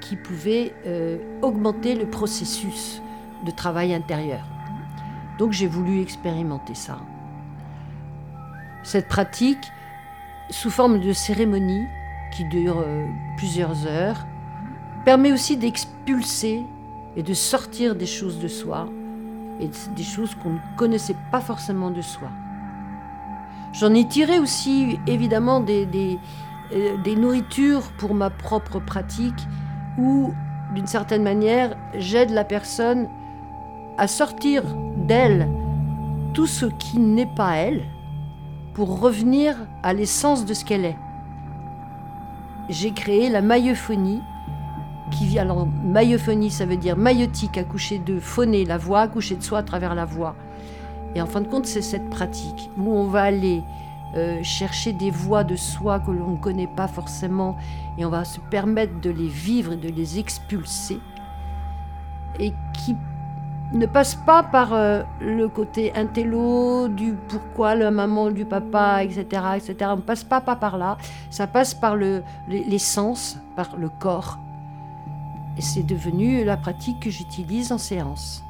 qui 0.00 0.16
pouvait 0.16 0.74
augmenter 1.40 1.94
le 1.94 2.06
processus 2.06 3.00
de 3.44 3.50
travail 3.50 3.94
intérieur. 3.94 4.44
Donc 5.38 5.52
j'ai 5.52 5.66
voulu 5.66 6.00
expérimenter 6.00 6.74
ça. 6.74 6.98
Cette 8.82 9.08
pratique, 9.08 9.72
sous 10.50 10.70
forme 10.70 11.00
de 11.00 11.12
cérémonie 11.12 11.86
qui 12.32 12.44
dure 12.44 12.84
plusieurs 13.36 13.86
heures, 13.86 14.26
permet 15.04 15.32
aussi 15.32 15.56
d'expulser 15.56 16.62
et 17.16 17.22
de 17.22 17.34
sortir 17.34 17.94
des 17.94 18.06
choses 18.06 18.38
de 18.38 18.48
soi 18.48 18.88
et 19.60 19.70
des 19.94 20.02
choses 20.02 20.34
qu'on 20.34 20.50
ne 20.50 20.58
connaissait 20.76 21.16
pas 21.30 21.40
forcément 21.40 21.90
de 21.90 22.02
soi. 22.02 22.28
J'en 23.72 23.94
ai 23.94 24.06
tiré 24.06 24.38
aussi 24.38 24.98
évidemment 25.06 25.60
des, 25.60 25.86
des, 25.86 26.14
euh, 26.14 26.18
des 27.04 27.16
nourritures 27.16 27.92
pour 27.98 28.14
ma 28.14 28.30
propre 28.30 28.80
pratique 28.80 29.46
où 29.98 30.32
d'une 30.74 30.86
certaine 30.86 31.22
manière 31.22 31.76
j'aide 31.94 32.30
la 32.30 32.44
personne 32.44 33.08
à 33.98 34.08
sortir 34.08 34.62
d'elle 34.96 35.48
tout 36.34 36.46
ce 36.46 36.66
qui 36.66 36.98
n'est 36.98 37.26
pas 37.26 37.56
elle 37.56 37.82
pour 38.74 39.00
revenir 39.00 39.56
à 39.82 39.92
l'essence 39.92 40.46
de 40.46 40.54
ce 40.54 40.64
qu'elle 40.64 40.84
est. 40.84 40.96
J'ai 42.70 42.92
créé 42.92 43.28
la 43.28 43.42
maillophonie 43.42 44.22
qui 45.10 45.26
vient. 45.26 45.42
Alors, 45.42 45.66
maillophonie, 45.66 46.50
ça 46.50 46.64
veut 46.64 46.76
dire 46.76 46.96
maillotique, 46.96 47.58
accoucher 47.58 47.98
de 47.98 48.18
phoner, 48.18 48.64
la 48.64 48.78
voix, 48.78 49.00
accoucher 49.00 49.36
de 49.36 49.42
soi 49.42 49.58
à 49.58 49.62
travers 49.62 49.94
la 49.94 50.06
voix. 50.06 50.34
Et 51.14 51.20
en 51.20 51.26
fin 51.26 51.42
de 51.42 51.48
compte, 51.48 51.66
c'est 51.66 51.82
cette 51.82 52.08
pratique 52.08 52.70
où 52.78 52.90
on 52.90 53.04
va 53.04 53.22
aller 53.22 53.62
euh, 54.14 54.42
chercher 54.42 54.92
des 54.92 55.10
voix 55.10 55.44
de 55.44 55.56
soi 55.56 56.00
que 56.00 56.10
l'on 56.10 56.32
ne 56.32 56.36
connaît 56.36 56.66
pas 56.66 56.88
forcément 56.88 57.56
et 57.96 58.04
on 58.04 58.10
va 58.10 58.24
se 58.24 58.40
permettre 58.40 59.00
de 59.00 59.10
les 59.10 59.28
vivre 59.28 59.72
et 59.72 59.76
de 59.76 59.88
les 59.88 60.18
expulser 60.18 61.00
et 62.38 62.52
qui 62.74 62.96
ne 63.72 63.86
passe 63.86 64.14
pas 64.14 64.42
par 64.42 64.74
euh, 64.74 65.02
le 65.20 65.48
côté 65.48 65.94
intello 65.94 66.88
du 66.88 67.14
pourquoi 67.28 67.74
la 67.74 67.90
maman 67.90 68.30
du 68.30 68.44
papa 68.44 69.02
etc 69.02 69.24
etc 69.56 69.90
on 69.92 69.96
ne 69.96 70.02
passe 70.02 70.24
pas, 70.24 70.40
pas 70.40 70.56
par 70.56 70.76
là. 70.76 70.98
Ça 71.30 71.46
passe 71.46 71.72
par 71.72 71.96
le, 71.96 72.22
les 72.48 72.78
sens 72.78 73.38
par 73.56 73.76
le 73.76 73.88
corps. 73.88 74.38
Et 75.56 75.62
c'est 75.62 75.82
devenu 75.82 76.44
la 76.44 76.56
pratique 76.56 77.00
que 77.00 77.10
j'utilise 77.10 77.72
en 77.72 77.78
séance. 77.78 78.41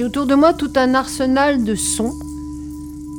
J'ai 0.00 0.06
autour 0.06 0.24
de 0.24 0.34
moi 0.34 0.54
tout 0.54 0.72
un 0.76 0.94
arsenal 0.94 1.62
de 1.62 1.74
sons, 1.74 2.14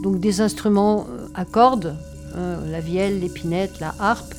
donc 0.02 0.20
des 0.20 0.42
instruments 0.42 1.06
euh, 1.12 1.28
à 1.36 1.46
cordes, 1.46 1.96
hein, 2.36 2.58
la 2.72 2.80
vielle, 2.80 3.20
l'épinette, 3.20 3.80
la 3.80 3.94
harpe, 4.00 4.34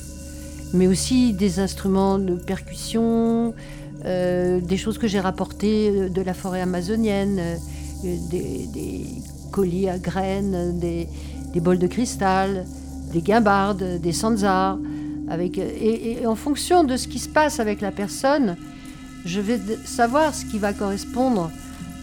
mais 0.73 0.87
aussi 0.87 1.31
des 1.31 1.61
instruments 1.61 2.19
de 2.19 2.35
percussion, 2.35 3.53
euh, 4.03 4.59
des 4.59 4.75
choses 4.75 4.97
que 4.97 5.07
j'ai 5.07 5.21
rapportées 5.21 5.89
euh, 5.89 6.09
de 6.09 6.21
la 6.21 6.33
forêt 6.33 6.59
amazonienne, 6.59 7.39
des, 8.03 9.05
colis 9.53 9.87
à 9.87 9.97
graines, 9.97 10.77
des, 10.77 11.07
bols 11.61 11.79
de 11.79 11.87
cristal, 11.87 12.65
des 13.13 13.21
guimbardes, 13.21 14.01
des 14.01 14.11
sanzars. 14.11 14.79
Avec, 15.29 15.57
et, 15.57 16.27
en 16.27 16.35
fonction 16.35 16.83
de 16.83 16.97
ce 16.97 17.07
qui 17.07 17.19
se 17.19 17.29
passe 17.29 17.61
avec 17.61 17.79
la 17.79 17.91
personne, 17.91 18.57
je 19.23 19.39
vais 19.39 19.61
savoir 19.85 20.35
ce 20.35 20.43
qui 20.43 20.59
va 20.59 20.73
correspondre. 20.73 21.49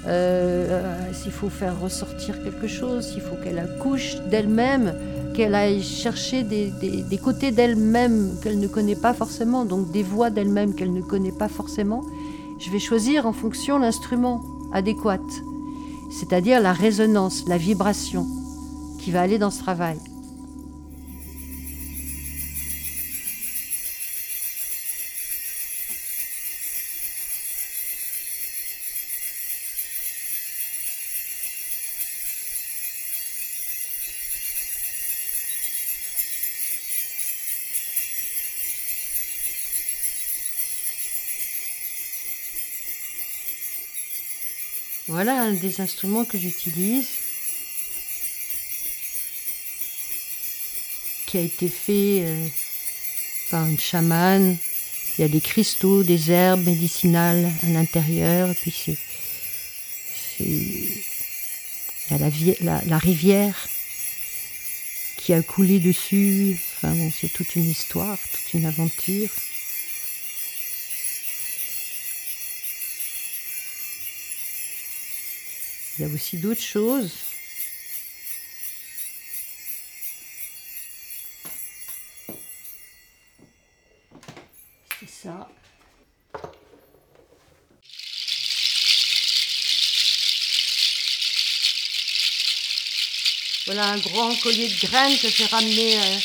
Euh, 0.07 1.12
s'il 1.12 1.32
faut 1.32 1.51
faire 1.51 1.78
ressortir 1.78 2.42
quelque 2.42 2.66
chose, 2.66 3.09
s'il 3.09 3.20
faut 3.20 3.36
qu'elle 3.36 3.59
accouche 3.59 4.16
d'elle-même, 4.30 4.94
qu'elle 5.34 5.55
aille 5.55 5.82
chercher 5.82 6.42
des, 6.42 6.70
des 6.70 7.18
côtés 7.18 7.51
d'elle-même 7.51 8.30
qu'elle 8.42 8.59
ne 8.59 8.66
connaît 8.66 8.96
pas 8.96 9.12
forcément, 9.12 9.64
donc 9.64 9.90
des 9.90 10.03
voix 10.03 10.30
d'elle-même 10.30 10.74
qu'elle 10.74 10.92
ne 10.92 11.03
connaît 11.03 11.32
pas 11.32 11.48
forcément. 11.48 12.03
Je 12.59 12.70
vais 12.70 12.78
choisir 12.78 13.26
en 13.26 13.32
fonction 13.32 13.78
l'instrument 13.78 14.42
adéquat, 14.72 15.20
c'est-à-dire 16.11 16.61
la 16.61 16.72
résonance, 16.72 17.44
la 17.46 17.59
vibration 17.59 18.26
qui 18.98 19.11
va 19.11 19.22
aller 19.22 19.38
dans 19.38 19.51
ce 19.51 19.61
travail. 19.61 19.98
Voilà 45.11 45.42
un 45.42 45.54
des 45.54 45.80
instruments 45.80 46.24
que 46.24 46.38
j'utilise, 46.38 47.08
qui 51.26 51.36
a 51.36 51.40
été 51.40 51.68
fait 51.68 52.22
euh, 52.22 52.46
par 53.50 53.66
une 53.66 53.80
chamane. 53.80 54.56
Il 55.18 55.22
y 55.22 55.24
a 55.24 55.28
des 55.28 55.40
cristaux, 55.40 56.04
des 56.04 56.30
herbes 56.30 56.64
médicinales 56.64 57.50
à 57.64 57.70
l'intérieur, 57.70 58.50
et 58.50 58.54
puis 58.54 58.72
c'est, 58.72 60.44
il 60.44 61.02
y 62.12 62.14
a 62.14 62.18
la, 62.61 62.80
la, 62.86 62.98
rivière 62.98 63.68
qui 65.16 65.32
a 65.32 65.42
coulé 65.42 65.80
dessus. 65.80 66.56
Enfin 66.76 66.94
bon, 66.94 67.11
c'est 67.20 67.32
toute 67.32 67.56
une 67.56 67.68
histoire, 67.68 68.16
toute 68.32 68.54
une 68.54 68.64
aventure. 68.64 69.30
Il 76.01 76.09
y 76.09 76.11
a 76.11 76.14
aussi 76.14 76.38
d'autres 76.38 76.62
choses. 76.62 77.11
C'est 84.98 85.11
ça. 85.24 85.46
Voilà 93.66 93.88
un 93.88 93.98
grand 93.98 94.34
collier 94.36 94.68
de 94.68 94.86
graines 94.86 95.18
que 95.18 95.28
j'ai 95.28 95.44
ramené 95.44 95.98
euh, 95.98 96.16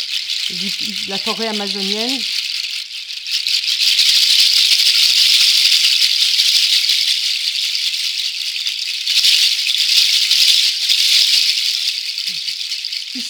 de 0.51 1.09
la 1.09 1.17
forêt 1.17 1.47
amazonienne. 1.47 2.17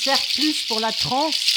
Sert 0.06 0.22
plus 0.36 0.62
pour 0.68 0.80
la 0.80 0.92
transe 0.92 1.55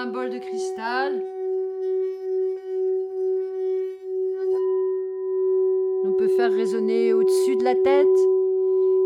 un 0.00 0.06
bol 0.06 0.30
de 0.30 0.38
cristal. 0.38 1.22
On 6.04 6.12
peut 6.14 6.28
faire 6.28 6.50
résonner 6.50 7.12
au-dessus 7.12 7.56
de 7.56 7.64
la 7.64 7.74
tête, 7.74 8.06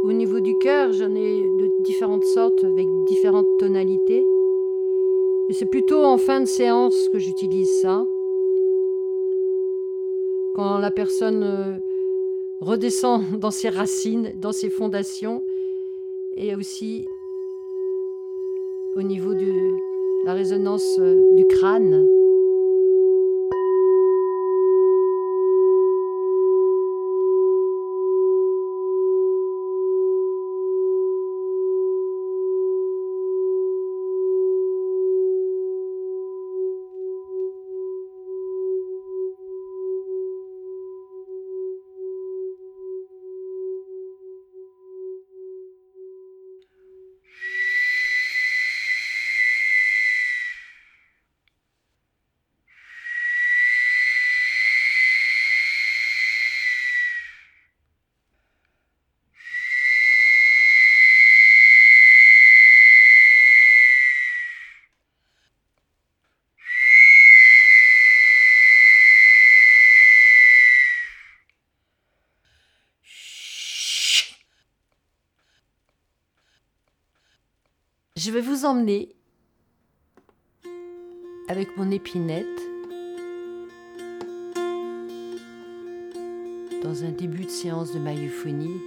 au 0.04 0.12
niveau 0.12 0.38
du 0.38 0.56
cœur. 0.58 0.92
J'en 0.92 1.12
ai 1.16 1.42
de 1.42 1.82
différentes 1.82 2.24
sortes 2.24 2.62
avec 2.62 2.86
différentes 3.08 3.48
tonalités. 3.58 4.24
Et 5.48 5.52
c'est 5.52 5.66
plutôt 5.66 6.04
en 6.04 6.16
fin 6.16 6.40
de 6.40 6.46
séance 6.46 7.08
que 7.08 7.18
j'utilise 7.18 7.80
ça. 7.80 8.06
Quand 10.54 10.78
la 10.78 10.92
personne 10.92 11.42
euh, 11.42 11.76
redescend 12.60 13.24
dans 13.40 13.50
ses 13.50 13.68
racines, 13.68 14.32
dans 14.40 14.52
ses 14.52 14.70
fondations, 14.70 15.42
et 16.36 16.54
aussi 16.54 17.04
au 18.94 19.02
niveau 19.02 19.34
du, 19.34 19.50
la 20.24 20.32
résonance 20.32 20.98
euh, 20.98 21.20
du 21.36 21.46
crâne. 21.46 22.08
Je 78.24 78.30
vais 78.30 78.40
avec 81.48 81.76
mon 81.76 81.90
épinette 81.90 82.46
dans 86.82 87.04
un 87.04 87.10
début 87.10 87.44
de 87.44 87.50
séance 87.50 87.92
de 87.92 87.98
maïophonie 87.98 88.80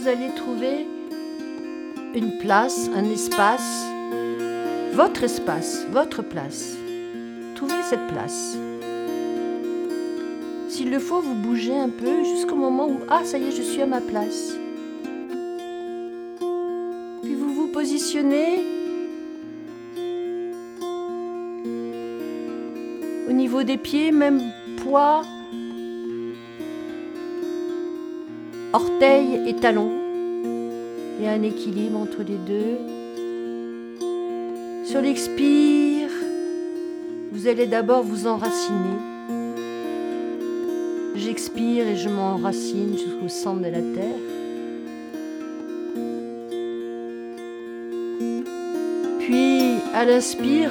vous 0.00 0.08
allez 0.08 0.30
trouver 0.34 0.86
une 2.14 2.38
place, 2.38 2.88
un 2.94 3.04
espace, 3.10 3.84
votre 4.94 5.24
espace, 5.24 5.86
votre 5.90 6.22
place. 6.22 6.76
Trouvez 7.54 7.82
cette 7.82 8.06
place. 8.06 8.56
S'il 10.68 10.90
le 10.90 10.98
faut, 10.98 11.20
vous 11.20 11.34
bougez 11.34 11.76
un 11.76 11.90
peu 11.90 12.24
jusqu'au 12.24 12.54
moment 12.54 12.88
où, 12.88 13.00
ah, 13.10 13.24
ça 13.24 13.36
y 13.36 13.48
est, 13.48 13.50
je 13.50 13.60
suis 13.60 13.82
à 13.82 13.86
ma 13.86 14.00
place. 14.00 14.54
Puis 17.22 17.34
vous 17.34 17.52
vous 17.52 17.68
positionnez 17.68 18.64
au 23.28 23.32
niveau 23.32 23.62
des 23.64 23.76
pieds, 23.76 24.12
même 24.12 24.40
poids, 24.82 25.24
orteils 28.72 29.48
et 29.48 29.54
talons. 29.54 29.90
A 31.26 31.32
un 31.32 31.42
équilibre 31.42 31.98
entre 31.98 32.22
les 32.22 32.38
deux. 32.46 32.78
Sur 34.84 35.02
l'expire, 35.02 36.08
vous 37.30 37.46
allez 37.46 37.66
d'abord 37.66 38.02
vous 38.02 38.26
enraciner. 38.26 38.96
J'expire 41.14 41.86
et 41.86 41.96
je 41.96 42.08
m'enracine 42.08 42.96
jusqu'au 42.96 43.28
centre 43.28 43.60
de 43.60 43.66
la 43.66 43.82
terre. 43.82 44.20
Puis, 49.18 49.74
à 49.94 50.06
l'inspire, 50.06 50.70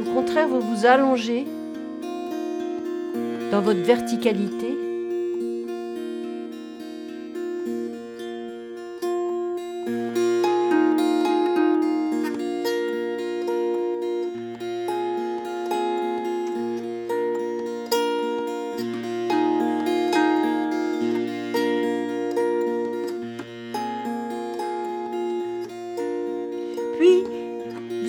au 0.00 0.12
contraire, 0.12 0.48
vous 0.48 0.60
vous 0.60 0.86
allongez 0.86 1.46
dans 3.52 3.60
votre 3.60 3.82
verticalité. 3.82 4.75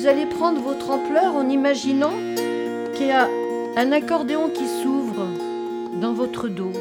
Vous 0.08 0.14
allez 0.14 0.26
prendre 0.26 0.62
votre 0.62 0.90
ampleur 0.90 1.36
en 1.36 1.50
imaginant 1.50 2.14
qu'il 2.96 3.08
y 3.08 3.12
a 3.12 3.28
un 3.76 3.92
accordéon 3.92 4.48
qui 4.48 4.66
s'ouvre 4.66 5.28
dans 6.00 6.14
votre 6.14 6.48
dos. 6.48 6.72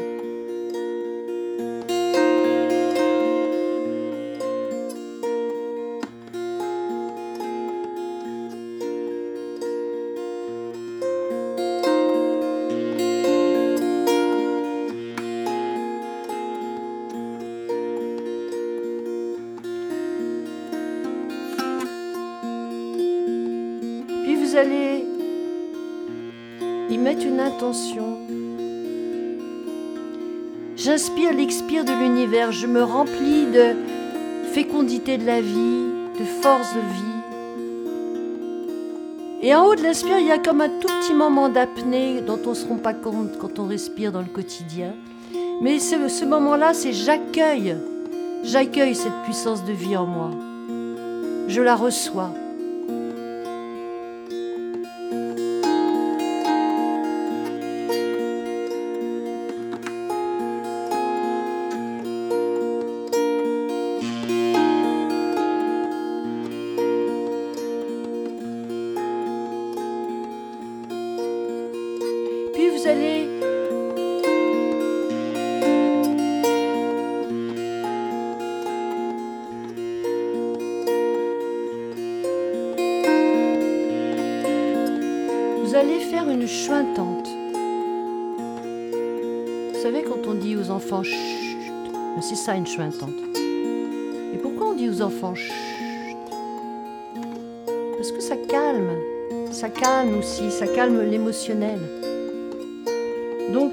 J'inspire 30.76 31.32
l'expire 31.32 31.84
de 31.84 31.92
l'univers, 31.92 32.52
je 32.52 32.66
me 32.66 32.82
remplis 32.82 33.46
de 33.46 33.74
fécondité 34.52 35.18
de 35.18 35.26
la 35.26 35.40
vie, 35.40 35.84
de 36.18 36.24
force 36.42 36.74
de 36.74 36.80
vie. 36.80 37.16
Et 39.42 39.54
en 39.54 39.66
haut 39.66 39.74
de 39.74 39.82
l'inspire, 39.82 40.18
il 40.18 40.26
y 40.26 40.30
a 40.30 40.38
comme 40.38 40.60
un 40.60 40.68
tout 40.68 40.88
petit 41.00 41.14
moment 41.14 41.48
d'apnée 41.48 42.20
dont 42.20 42.38
on 42.46 42.50
ne 42.50 42.54
se 42.54 42.66
rend 42.66 42.76
pas 42.76 42.94
compte 42.94 43.36
quand 43.38 43.58
on 43.58 43.66
respire 43.66 44.12
dans 44.12 44.20
le 44.20 44.26
quotidien. 44.26 44.94
Mais 45.60 45.78
ce, 45.78 46.08
ce 46.08 46.24
moment-là, 46.24 46.72
c'est 46.72 46.92
j'accueille, 46.92 47.76
j'accueille 48.44 48.94
cette 48.94 49.22
puissance 49.24 49.64
de 49.64 49.72
vie 49.72 49.96
en 49.96 50.06
moi. 50.06 50.30
Je 51.48 51.62
la 51.62 51.74
reçois. 51.74 52.30
Et 92.68 94.38
pourquoi 94.42 94.70
on 94.70 94.74
dit 94.74 94.88
aux 94.88 95.00
enfants 95.00 95.36
chut? 95.36 95.52
Parce 97.96 98.10
que 98.10 98.20
ça 98.20 98.34
calme. 98.36 98.90
Ça 99.52 99.68
calme 99.68 100.18
aussi, 100.18 100.50
ça 100.50 100.66
calme 100.66 101.00
l'émotionnel. 101.02 101.78
Donc, 103.52 103.72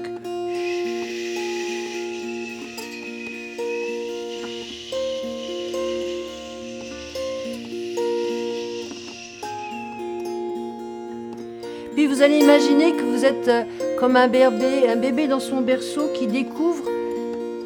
puis 11.94 12.06
vous 12.06 12.22
allez 12.22 12.38
imaginer 12.38 12.92
que 12.92 13.02
vous 13.02 13.24
êtes 13.24 13.48
euh, 13.48 13.64
comme 13.98 14.14
un 14.14 14.28
bébé, 14.28 14.88
un 14.88 14.96
bébé 14.96 15.26
dans 15.26 15.40
son 15.40 15.62
berceau 15.62 16.10
qui 16.14 16.28
découvre 16.28 16.93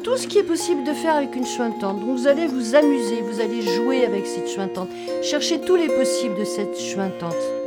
tout 0.09 0.17
ce 0.17 0.25
qui 0.25 0.39
est 0.39 0.43
possible 0.43 0.83
de 0.83 0.91
faire 0.91 1.17
avec 1.17 1.35
une 1.35 1.45
chointante. 1.45 1.99
Donc 1.99 2.17
vous 2.17 2.27
allez 2.27 2.47
vous 2.47 2.73
amuser, 2.73 3.21
vous 3.21 3.41
allez 3.41 3.61
jouer 3.61 4.05
avec 4.05 4.25
cette 4.25 4.49
chointante, 4.49 4.89
chercher 5.21 5.61
tous 5.61 5.75
les 5.75 5.87
possibles 5.87 6.35
de 6.35 6.45
cette 6.45 6.79
chointante. 6.79 7.58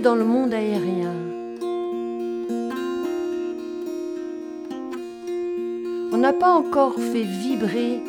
Dans 0.00 0.14
le 0.14 0.24
monde 0.24 0.54
aérien. 0.54 1.12
On 6.12 6.16
n'a 6.16 6.32
pas 6.32 6.52
encore 6.52 6.94
fait 6.94 7.22
vibrer 7.22 8.02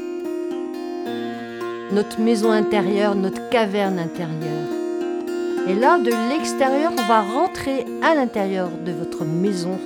notre 1.91 2.19
maison 2.21 2.51
intérieure, 2.51 3.15
notre 3.15 3.49
caverne 3.49 3.99
intérieure. 3.99 4.69
Et 5.67 5.75
là, 5.75 5.99
de 5.99 6.11
l'extérieur, 6.29 6.91
on 6.97 7.07
va 7.07 7.21
rentrer 7.21 7.85
à 8.01 8.15
l'intérieur 8.15 8.69
de 8.85 8.91
votre 8.91 9.25
maison 9.25 9.77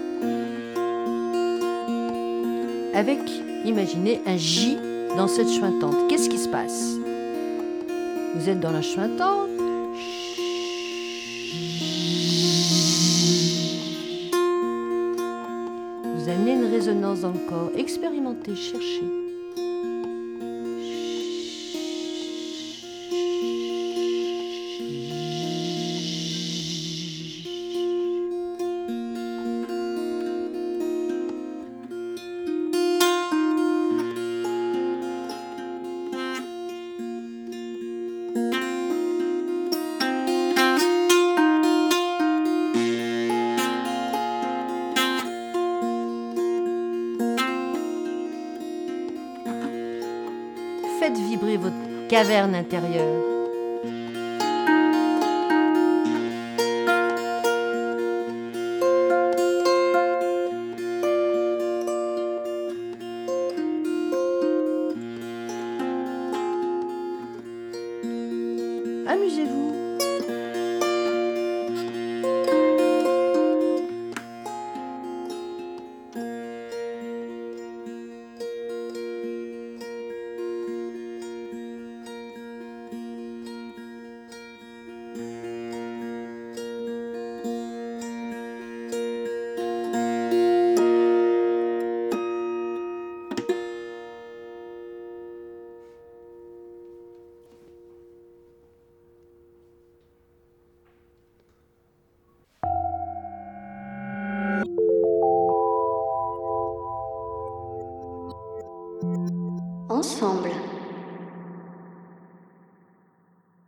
avec, 2.93 3.19
imaginez, 3.65 4.21
un 4.25 4.37
J 4.37 4.77
dans 5.17 5.27
cette 5.27 5.49
chointante. 5.49 6.07
Qu'est-ce 6.07 6.29
qui 6.29 6.37
se 6.37 6.47
passe? 6.47 6.91
Vous 8.35 8.49
êtes 8.49 8.59
dans 8.59 8.71
la 8.71 8.81
chointante. 8.81 9.54
Dans 17.21 17.31
le 17.31 17.39
corps. 17.49 17.71
Caverne 52.15 52.55
intérieure. 52.55 53.24